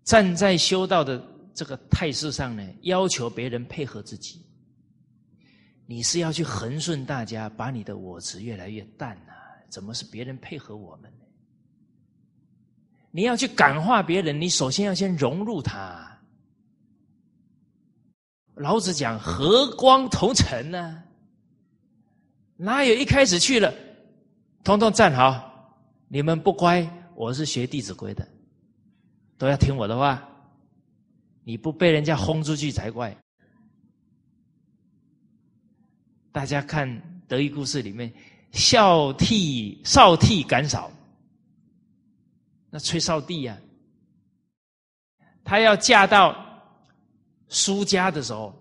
[0.05, 1.22] 站在修道的
[1.55, 4.45] 这个态势上呢，要求别人配合自己，
[5.86, 9.32] 你是要去恒顺大家，把你的我执越来越淡啊？
[9.68, 11.24] 怎么是别人配合我们呢？
[13.11, 16.18] 你要去感化别人，你首先要先融入他。
[18.55, 21.05] 老子讲和光同尘呢。
[22.61, 23.73] 哪有一开始去了，
[24.65, 25.79] 通通站好！
[26.09, 26.85] 你们不乖，
[27.15, 28.27] 我是学《弟子规》的，
[29.39, 30.29] 都要听我的话。
[31.45, 33.17] 你不被人家轰出去才怪。
[36.33, 38.13] 大家看德育故事里面，
[38.51, 40.91] 孝悌少悌感少，
[42.71, 43.57] 那崔少帝呀，
[45.45, 46.37] 他要嫁到
[47.47, 48.53] 苏家的时候，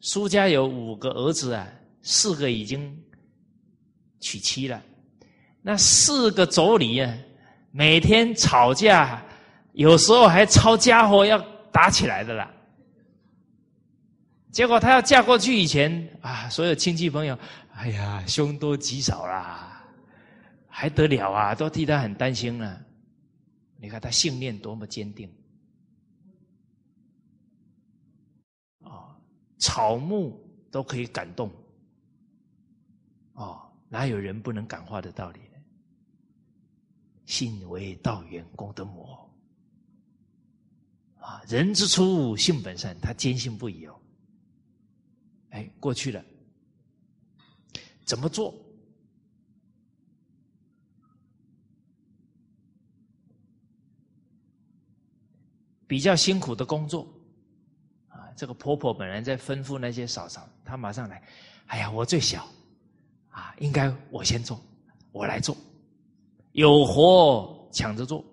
[0.00, 1.66] 苏家有五个儿子啊，
[2.02, 3.02] 四个已经。
[4.20, 4.80] 娶妻了，
[5.62, 7.18] 那四个妯娌啊，
[7.72, 9.24] 每天吵架，
[9.72, 11.38] 有时候还抄家伙要
[11.72, 12.52] 打起来的啦。
[14.52, 17.38] 结果她要嫁过去以前啊，所有亲戚朋友，
[17.72, 19.86] 哎呀，凶多吉少啦，
[20.68, 22.78] 还得了啊，都替她很担心啊。
[23.78, 25.32] 你看她信念多么坚定，
[28.82, 29.16] 啊，
[29.56, 30.38] 草木
[30.70, 31.50] 都可以感动，
[33.32, 33.69] 哦。
[33.90, 35.58] 哪有人不能感化的道理呢？
[37.26, 39.18] 信为道源，功德母。
[41.18, 44.00] 啊，人之初，性本善，他坚信不疑哦。
[45.50, 46.24] 哎，过去了，
[48.04, 48.54] 怎么做？
[55.88, 57.12] 比较辛苦的工作，
[58.06, 61.20] 啊，这个婆婆本来在吩咐那些嫂嫂，她马上来。
[61.66, 62.48] 哎呀，我最小。
[63.30, 64.60] 啊，应该我先做，
[65.12, 65.56] 我来做，
[66.52, 68.24] 有活抢着做。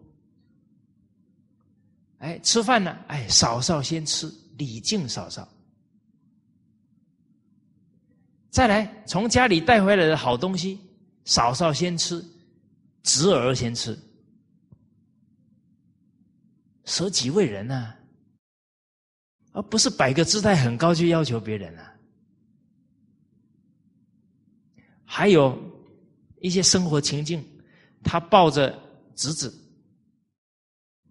[2.19, 2.98] 哎，吃饭呢？
[3.07, 5.48] 哎，嫂嫂先吃，礼敬嫂嫂。
[8.49, 10.80] 再来，从家里带回来的好东西，
[11.26, 12.26] 嫂嫂先吃，
[13.03, 13.95] 侄儿先吃，
[16.86, 17.94] 舍己为人呢，
[19.52, 21.94] 而不是摆个姿态很高就要求别人啊。
[25.09, 25.57] 还有
[26.41, 27.41] 一些生活情境，
[28.03, 28.77] 他抱着
[29.15, 29.51] 侄子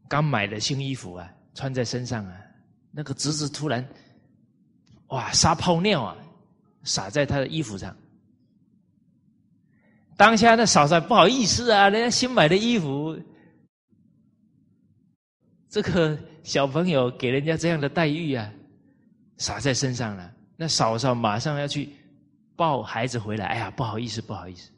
[0.06, 2.38] 刚买的新衣服啊，穿在身上啊，
[2.92, 3.82] 那个侄子突然
[5.08, 6.14] 哇撒泡尿啊，
[6.84, 7.96] 洒在他的衣服上。
[10.14, 13.18] 当下那嫂嫂不好意思啊，人家新买的衣服，
[15.70, 18.52] 这个小朋友给人家这样的待遇啊，
[19.38, 21.88] 洒在身上了，那嫂嫂马上要去。
[22.56, 24.70] 抱孩子回来，哎呀，不好意思，不好意思。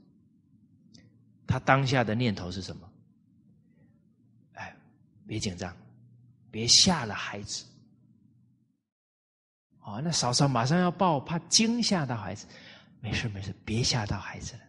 [1.46, 2.90] 他当下的念头是什么？
[4.55, 4.76] 哎，
[5.26, 5.74] 别紧张，
[6.50, 7.64] 别吓了孩子。
[9.80, 12.46] 哦，那嫂嫂马上要抱，怕惊吓到孩子。
[13.00, 14.60] 没事没事，别吓到孩子了。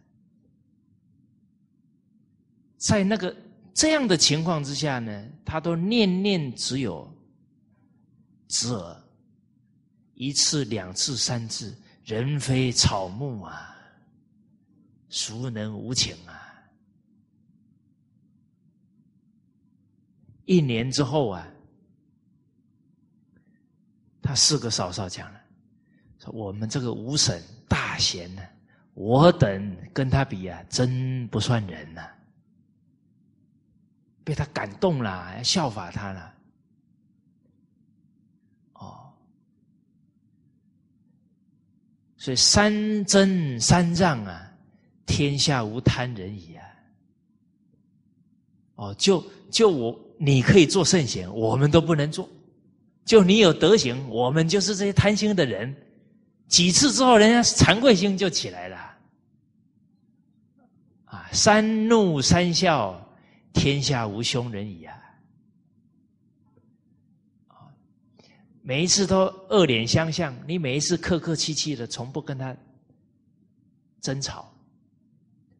[2.78, 3.36] 在那个
[3.74, 7.12] 这样的情况之下呢，他都念念只有
[8.48, 9.02] 侄儿，
[10.14, 11.76] 一次、两次、三次。
[12.10, 13.72] 人非草木啊，
[15.08, 16.34] 孰能无情啊？
[20.44, 21.46] 一年之后啊，
[24.20, 25.40] 他四个嫂嫂讲了，
[26.18, 28.42] 说我们这个五婶大贤呢，
[28.94, 32.10] 我等跟他比啊，真不算人呐，
[34.24, 36.34] 被他感动了，要效法他了。
[42.20, 44.46] 所以三真三让啊，
[45.06, 46.62] 天下无贪人矣啊！
[48.74, 52.28] 哦，就就我你可以做圣贤，我们都不能做；
[53.06, 55.74] 就你有德行，我们就是这些贪心的人。
[56.46, 58.76] 几次之后，人家惭愧心就起来了。
[61.06, 63.02] 啊，三怒三笑，
[63.54, 64.99] 天下无凶人矣啊！
[68.70, 72.56] 每一次都恶脸相向，你每一次客客气气的，从不跟他
[74.00, 74.48] 争吵，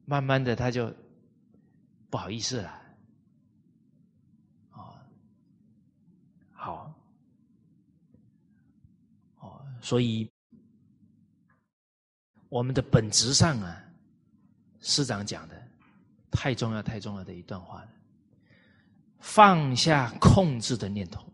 [0.04, 0.94] 慢慢的他就
[2.08, 2.72] 不好意思了。
[4.70, 4.94] 哦，
[6.52, 6.94] 好，
[9.40, 10.30] 哦，所以
[12.48, 13.84] 我们的本质上啊，
[14.78, 15.60] 师长讲的
[16.30, 17.88] 太重要、太重要的一段话了，
[19.18, 21.28] 放下控制的念头。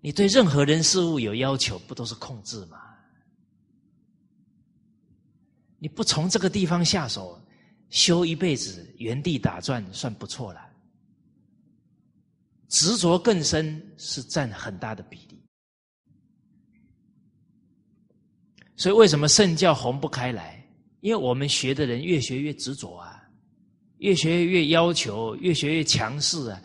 [0.00, 2.80] 你对任何人事物有要求，不都是控制吗？
[5.78, 7.40] 你不从这个地方下手，
[7.88, 10.60] 修一辈子原地打转算不错了。
[12.68, 15.42] 执着更深是占很大的比例，
[18.76, 20.62] 所以为什么圣教红不开来？
[21.00, 23.22] 因为我们学的人越学越执着啊，
[23.98, 26.60] 越学越要求，越学越强势啊，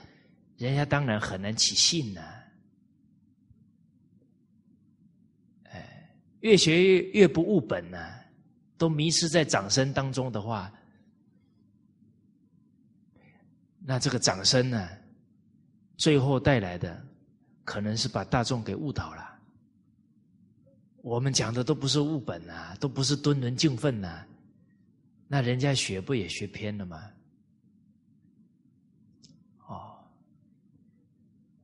[0.57, 2.21] 人家当然很难起信呢。
[6.43, 7.97] 越学越越不务本呢，
[8.77, 10.69] 都迷失在掌声当中的话，
[13.79, 14.89] 那这个掌声呢，
[15.95, 17.01] 最后带来的
[17.63, 19.39] 可能是把大众给误导了。
[21.01, 24.25] 我们讲的都不是务本啊，都不是敦伦敬奋呐，
[25.29, 27.09] 那人家学不也学偏了吗？
[29.67, 29.95] 哦，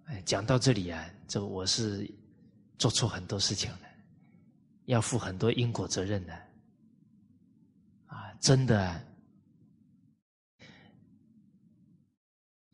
[0.05, 2.09] 哎，讲到这里啊，这我是
[2.77, 3.88] 做错很多事情了。
[4.89, 6.33] 要负很多因果责任的，
[8.07, 8.99] 啊，真的，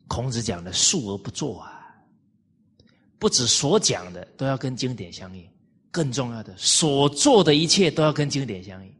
[0.08, 1.94] 孔子讲的“述而不作”啊，
[3.18, 5.46] 不止所讲的都要跟经典相应，
[5.90, 8.90] 更重要的，所做的一切都要跟经典相应。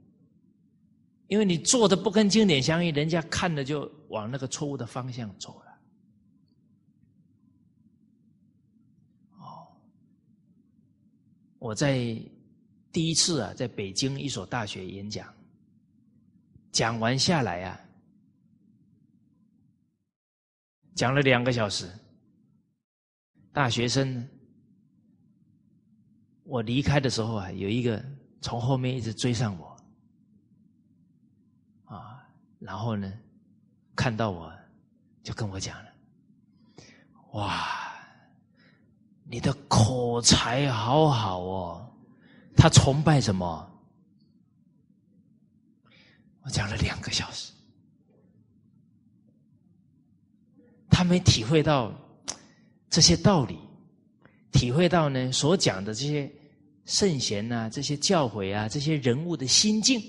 [1.28, 5.78] 因为你做的不跟经典相应，人家看了就往那个错误的方向走了。
[9.38, 9.66] 哦，
[11.58, 12.20] 我在。
[12.96, 15.30] 第一次啊，在北京一所大学演讲，
[16.72, 17.78] 讲完下来啊，
[20.94, 21.86] 讲了两个小时。
[23.52, 24.26] 大学生，
[26.44, 28.02] 我离开的时候啊，有一个
[28.40, 29.76] 从后面一直追上我，
[31.84, 32.26] 啊，
[32.58, 33.12] 然后呢，
[33.94, 34.50] 看到我
[35.22, 35.90] 就跟我讲了
[37.36, 37.92] ：“哇，
[39.24, 41.82] 你的口才好好哦。”
[42.56, 43.72] 他崇拜什么？
[46.42, 47.52] 我讲了两个小时，
[50.88, 51.92] 他没体会到
[52.88, 53.58] 这些道理，
[54.52, 56.32] 体会到呢所讲的这些
[56.84, 60.00] 圣贤呐、这些教诲啊、这些人物的心境，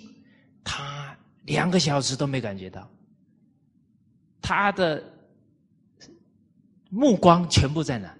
[0.63, 2.89] 他两个小时都没感觉到，
[4.41, 5.03] 他的
[6.89, 8.16] 目光全部在哪？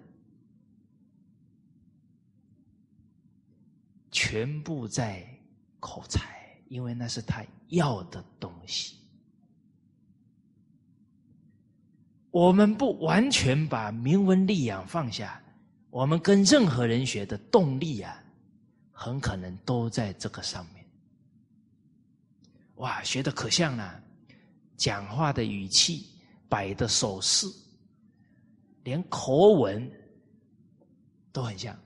[4.18, 5.23] 全部在
[5.80, 8.98] 口才，因为那是他要的东西。
[12.31, 15.39] 我们不完全把铭文力养放下，
[15.91, 18.19] 我们跟任何人学的动力啊，
[18.91, 20.84] 很可能都在这个上面。
[22.77, 24.02] 哇，学的可像了，
[24.76, 26.07] 讲话的语气、
[26.49, 27.45] 摆的手势，
[28.84, 29.88] 连口吻
[31.31, 31.77] 都很像。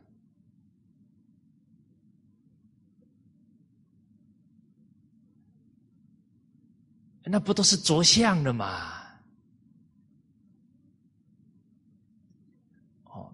[7.31, 8.91] 那不都是着相的嘛？
[13.05, 13.33] 哦，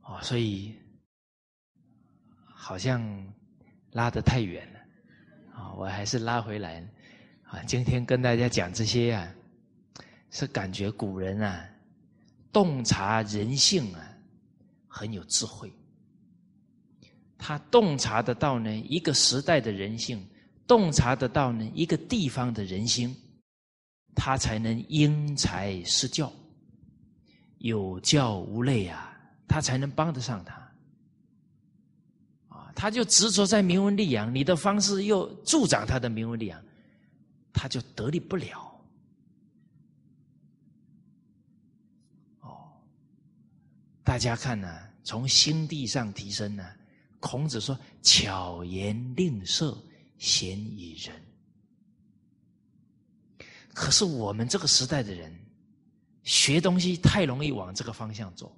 [0.00, 0.76] 哦，所以
[2.44, 3.00] 好像
[3.92, 4.80] 拉得太远了
[5.54, 5.72] 啊！
[5.74, 6.84] 我还是拉回来
[7.44, 7.62] 啊！
[7.68, 9.34] 今天跟大家讲这些啊，
[10.30, 11.64] 是感觉古人啊
[12.52, 14.12] 洞察人性啊
[14.88, 15.72] 很有智慧，
[17.38, 20.28] 他洞察得到呢一个时代的人性。
[20.72, 23.14] 洞察得到呢，一个地方的人心，
[24.14, 26.32] 他才能因材施教，
[27.58, 29.14] 有教无类啊，
[29.46, 30.54] 他才能帮得上他。
[32.48, 36.58] 啊，他就执着在名闻利养，你的方式又助长他的名闻利养，
[37.52, 38.74] 他就得力不了。
[42.40, 42.72] 哦，
[44.02, 44.74] 大家看呢，
[45.04, 46.64] 从心地上提升呢，
[47.20, 49.76] 孔子说：“巧言令色。”
[50.22, 51.20] 嫌疑人，
[53.74, 55.36] 可是我们这个时代的人
[56.22, 58.56] 学东西太容易往这个方向走。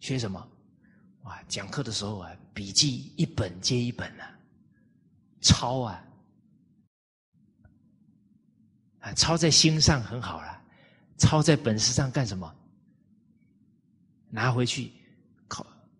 [0.00, 0.50] 学什么？
[1.24, 1.42] 哇！
[1.46, 4.38] 讲课的时候啊，笔记一本接一本啊，
[5.42, 6.02] 抄啊，
[9.00, 10.58] 啊，抄在心上很好了。
[11.18, 12.56] 抄在本子上干什么？
[14.30, 14.90] 拿回去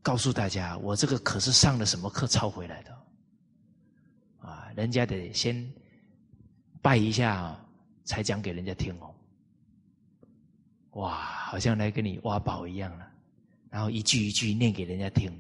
[0.03, 2.99] 告诉大家，我这个可是上了什么课抄回来的
[4.41, 4.73] 啊！
[4.75, 5.71] 人家得先
[6.81, 7.59] 拜一下，
[8.05, 9.15] 才讲给人家听哦。
[10.93, 11.15] 哇，
[11.45, 13.07] 好像来跟你挖宝一样了，
[13.69, 15.31] 然后一句一句念给人家听。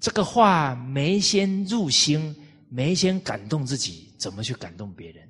[0.00, 2.34] 这个话没先入心，
[2.68, 5.28] 没先感动自己，怎么去感动别人？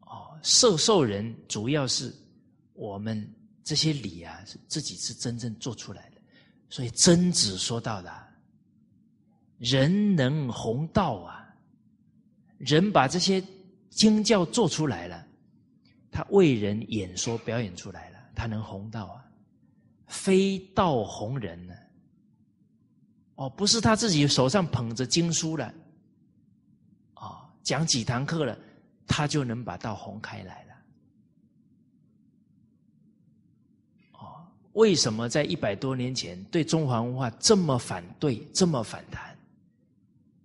[0.00, 2.14] 哦，受受人主要是
[2.74, 3.28] 我们
[3.62, 6.16] 这些礼啊，是自己是真正做出来的。
[6.68, 8.10] 所以曾子说到的
[9.58, 11.54] “人能弘道啊”，
[12.58, 13.42] 人把这些
[13.90, 15.26] 经教做出来了，
[16.10, 19.24] 他为人演说表演出来了，他能弘道啊。
[20.06, 21.74] 非道弘人呢？
[23.36, 25.74] 哦，不是他自己手上捧着经书了，
[27.14, 28.58] 啊，讲几堂课了，
[29.06, 30.74] 他就能把道弘开来了。
[34.12, 39.36] 哦，为什么在一百多年前对中华文化这么反对、这么反弹？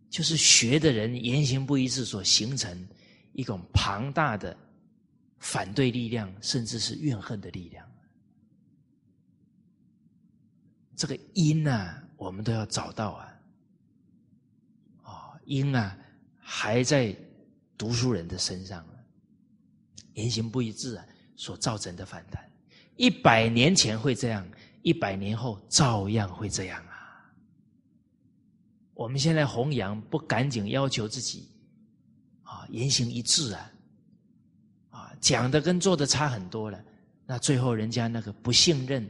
[0.10, 2.88] 就是学的人言行不一致，所形成
[3.34, 4.56] 一种庞大的
[5.38, 7.86] 反对力量，甚至是怨恨的力量。
[10.96, 13.40] 这个因啊，我们都要找到啊！
[15.04, 15.96] 啊，因啊，
[16.40, 17.16] 还在
[17.78, 18.84] 读书人的身上，
[20.14, 21.06] 言行不一致啊，
[21.36, 22.47] 所造成的反弹。
[22.98, 24.46] 一百年前会这样，
[24.82, 27.24] 一百年后照样会这样啊！
[28.94, 31.48] 我们现在弘扬，不赶紧要求自己
[32.44, 33.72] 啊，言行一致啊，
[34.90, 36.84] 啊，讲的跟做的差很多了，
[37.26, 39.08] 那最后人家那个不信任。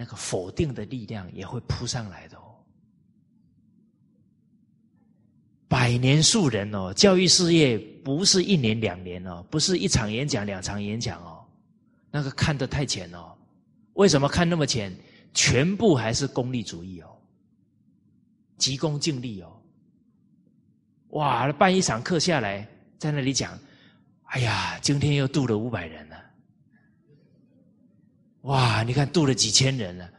[0.00, 2.54] 那个否定的力量也会扑上来的哦，
[5.66, 11.37] 百年树人哦，教育事业不是一年两年哦，不是一场演讲两场演讲哦，
[12.18, 13.32] 那个看得太浅哦。
[13.94, 14.92] 为什么看那么浅？
[15.32, 17.16] 全部还是功利主义哦，
[18.56, 19.62] 急功近利哦。
[21.10, 22.66] 哇，办一场课下来，
[22.98, 23.56] 在那里讲，
[24.24, 26.08] 哎呀，今天又度了五百人。
[28.42, 28.82] 哇！
[28.82, 30.10] 你看渡了几千人了，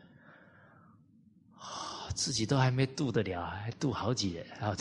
[2.13, 4.73] 自己都还没渡得了，还渡好几人啊！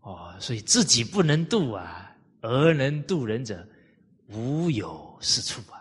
[0.00, 3.66] 哦，所以自己不能渡啊，而能渡人者，
[4.28, 5.76] 无有是处啊！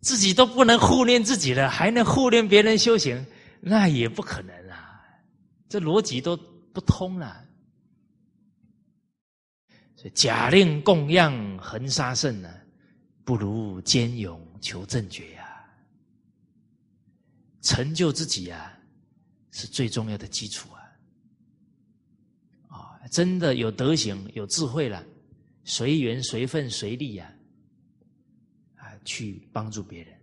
[0.00, 3.24] 自己都不能护念自己了，还能护念别人修行，
[3.60, 5.02] 那也不可能啊！
[5.68, 6.34] 这逻辑都
[6.72, 7.44] 不通了。
[9.94, 12.50] 所以假令供养恒沙圣呢，
[13.24, 15.46] 不如坚勇求正觉呀。
[17.60, 18.72] 成就自己啊，
[19.50, 20.79] 是最重要的基础啊！
[23.10, 25.04] 真的有德行、有智慧了，
[25.64, 27.30] 随缘随份随力呀，
[28.76, 30.16] 啊，去帮助别人。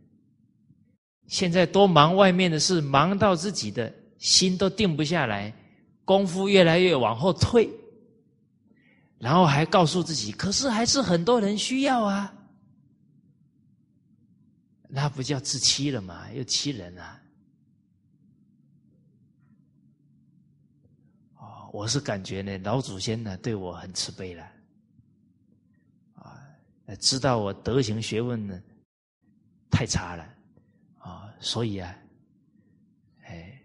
[1.27, 5.53] 现在多忙外面的事，忙到自己的心都定不下来，
[6.05, 7.69] 功夫越来越往后退。
[9.19, 12.34] 然后还告诉自己，可是还是很多人需要啊，
[14.88, 16.31] 那不叫自欺了吗？
[16.31, 17.19] 又欺人啊！
[21.72, 24.44] 我是感觉呢，老祖先呢对我很慈悲了，
[26.14, 26.39] 啊，
[26.99, 28.61] 知道我德行学问呢
[29.69, 30.23] 太差了，
[30.99, 31.95] 啊，所以啊，
[33.23, 33.61] 哎，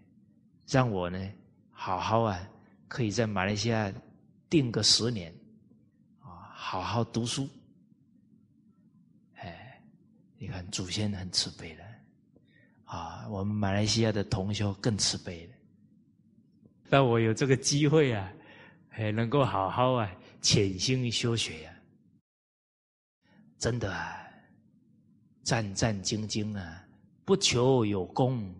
[0.67, 1.31] 让我呢
[1.71, 2.49] 好好啊，
[2.87, 3.91] 可以在马来西亚
[4.49, 5.33] 定个十年。
[6.19, 7.47] 啊好好读书，
[9.35, 9.81] 哎，
[10.37, 11.83] 你看祖先很慈悲的
[12.85, 15.52] 啊，我们马来西亚的同修更慈悲了。
[16.93, 18.31] 但我有这个机会啊，
[18.91, 20.07] 哎，能够好好啊
[20.41, 21.73] 潜心修学呀，
[23.57, 23.91] 真的
[25.41, 26.85] 战战兢兢啊，
[27.25, 28.53] 不求有功，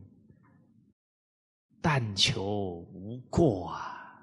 [1.80, 2.44] 但求
[2.92, 4.20] 无过啊，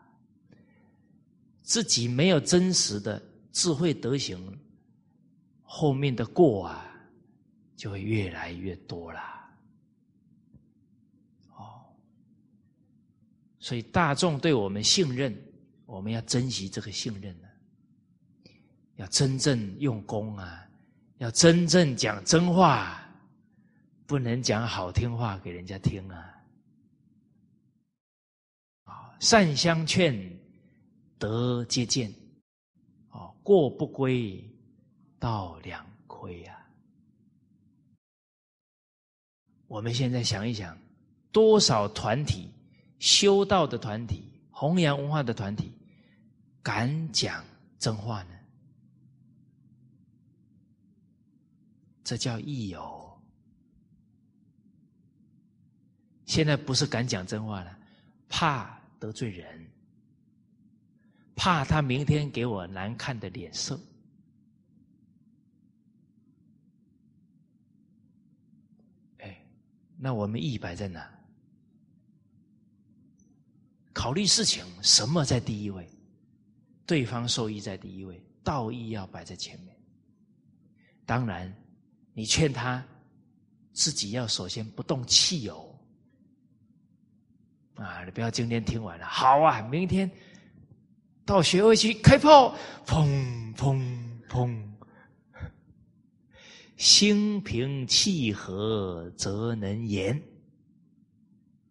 [1.63, 3.23] 自己没有真实的。
[3.53, 4.59] 智慧德行
[5.63, 6.85] 后面的过啊，
[7.77, 9.21] 就会越来越多了。
[13.61, 15.33] 所以大众对我们信任，
[15.87, 17.49] 我们要珍惜这个信任呢，
[18.97, 20.69] 要真正用功啊，
[21.19, 23.01] 要真正讲真话，
[24.07, 26.35] 不能讲好听话给人家听啊。
[28.85, 30.37] 啊，善相劝，
[31.19, 32.13] 德皆见。
[33.43, 34.39] 过不归，
[35.19, 36.57] 道两亏呀！
[39.67, 40.79] 我们现在想一想，
[41.33, 42.53] 多少团体
[43.01, 44.23] 修道的团体、
[44.53, 45.73] 弘扬文化的团体，
[46.63, 47.45] 敢讲
[47.79, 48.39] 真话呢？
[52.05, 52.99] 这叫义友。
[56.27, 57.79] 现在不是敢讲真话了，
[58.29, 59.67] 怕得罪人，
[61.35, 63.81] 怕他明天给我难看的脸色。
[69.19, 69.45] 哎，
[69.97, 71.20] 那我们义摆在哪？
[73.93, 75.89] 考虑事情，什么在第一位？
[76.87, 79.77] 对方受益在第一位，道义要摆在前面。
[81.07, 81.53] 当然，
[82.13, 82.85] 你劝他
[83.73, 85.67] 自己要首先不动气哦。
[87.77, 88.05] 啊！
[88.05, 89.63] 你不要今天听完了，好啊！
[89.63, 90.11] 明天
[91.25, 92.55] 到学会去开炮，
[92.85, 93.81] 砰砰
[94.29, 94.71] 砰！
[96.77, 100.21] 心平气和则能言。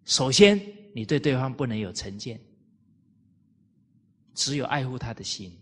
[0.06, 0.60] 首先，
[0.94, 2.40] 你对对方不能有成见，
[4.34, 5.56] 只有爱护他的心。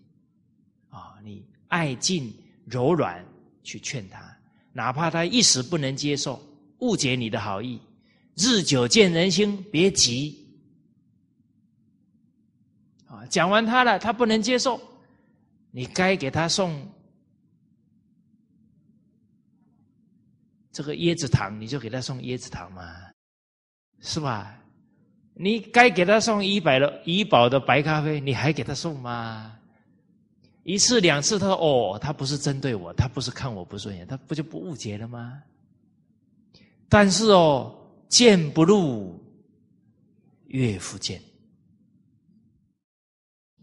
[0.89, 2.33] 啊，你爱敬
[2.65, 3.23] 柔软
[3.61, 4.35] 去劝他，
[4.73, 6.41] 哪怕他一时不能接受，
[6.79, 7.79] 误解你的好意。
[8.35, 10.47] 日久见人心，别急。
[13.07, 14.79] 啊，讲完他了，他不能接受，
[15.71, 16.89] 你该给他送
[20.71, 23.11] 这个椰子糖，你就给他送椰子糖嘛，
[23.99, 24.56] 是吧？
[25.39, 29.55] 你该给他送怡百的怡宝的白咖啡，你还给他送吗？
[30.63, 31.55] 一次两次，他说
[31.93, 35.41] ：“哦，他不是针对我，他不是看我不顺眼，他不就不误解了吗？”
[36.89, 37.73] 但是哦。
[38.09, 39.21] 见不入，
[40.45, 41.21] 岳父见。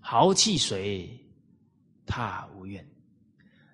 [0.01, 1.19] 豪气水，
[2.05, 2.87] 他无怨。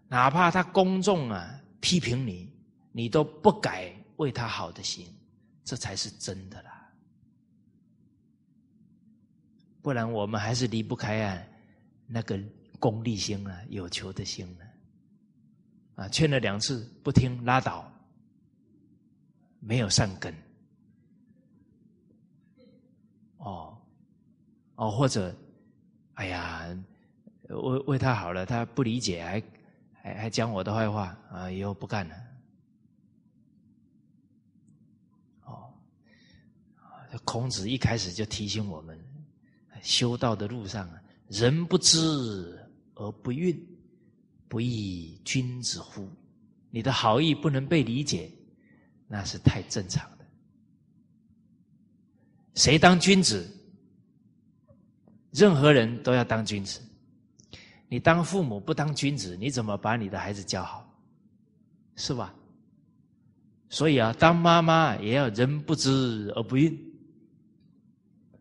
[0.07, 2.49] 哪怕他公众啊批评你，
[2.93, 5.13] 你都不改为他好的心，
[5.65, 6.70] 这才是真的啦。
[9.83, 11.43] 不然我们还是离不开啊
[12.07, 12.39] 那个
[12.79, 14.65] 功利心啊，有求的心呢。
[15.95, 17.91] 啊，劝了两次不听，拉倒，
[19.59, 20.35] 没有善根。
[23.37, 23.77] 哦，
[24.77, 25.35] 哦，或者，
[26.15, 26.67] 哎呀，
[27.49, 29.43] 为为他好了，他不理解，还
[29.93, 32.17] 还还讲我的坏话啊，以后不干了。
[35.45, 35.73] 哦，
[37.25, 38.99] 孔子一开始就提醒我们，
[39.83, 40.89] 修道的路上，
[41.29, 41.99] 人不知
[42.95, 43.59] 而不愠，
[44.49, 46.09] 不亦君子乎？
[46.71, 48.31] 你的好意不能被理解，
[49.09, 50.27] 那是太正常的。
[52.55, 53.49] 谁当君子？
[55.31, 56.81] 任何人都要当君子。
[57.89, 60.89] 你当父母不当君子，你怎么把你的孩子教好？
[61.97, 62.35] 是吧？
[63.69, 66.77] 所以啊，当妈妈也要人不知而不愠。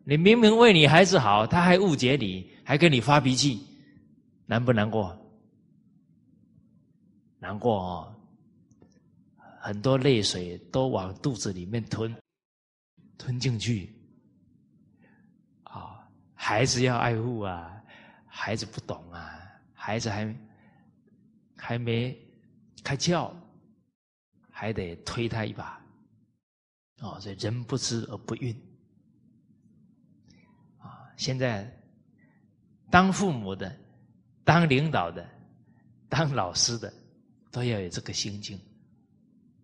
[0.04, 3.66] 你明明为你孩子好，他还误解你，还跟你发脾气，
[4.46, 5.16] 难不难过？
[7.38, 8.14] 难过哦，
[9.60, 12.14] 很多泪水都往肚子里面吞，
[13.16, 13.94] 吞进去。
[15.62, 17.80] 啊孩子要爱护啊，
[18.26, 19.38] 孩子不懂啊，
[19.74, 20.36] 孩子还
[21.56, 22.18] 还没
[22.82, 23.30] 开窍，
[24.50, 25.80] 还得推他一把。
[27.00, 28.56] 哦，所以人不知而不愠。
[31.20, 31.70] 现在
[32.90, 33.70] 当父母的、
[34.42, 35.28] 当领导的、
[36.08, 36.90] 当老师的，
[37.50, 38.58] 都要有这个心境。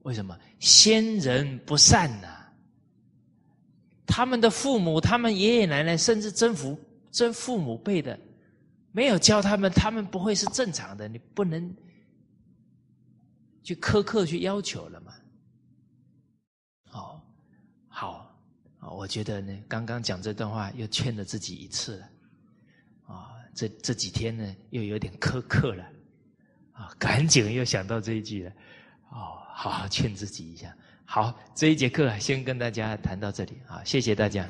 [0.03, 0.39] 为什么？
[0.61, 2.47] 先人不善呐。
[4.07, 6.79] 他们的父母、他们爷爷奶奶，甚至曾父、
[7.11, 8.21] 曾父母辈的，
[8.93, 11.09] 没有教他们，他们不会是正常的。
[11.09, 11.75] 你不能
[13.63, 15.15] 去苛刻去要求了嘛？
[16.93, 17.19] 哦，
[17.89, 18.39] 好
[18.91, 22.09] 我觉得呢，刚刚讲这段话又劝了自己一次了。
[23.07, 25.85] 啊，这这几天呢，又有点苛刻了。
[26.73, 28.51] 啊，赶紧又想到这一句了。
[29.11, 30.75] 哦，好好劝自己一下。
[31.05, 34.47] 好，这一节课先跟大家谈到这里啊，谢谢大家。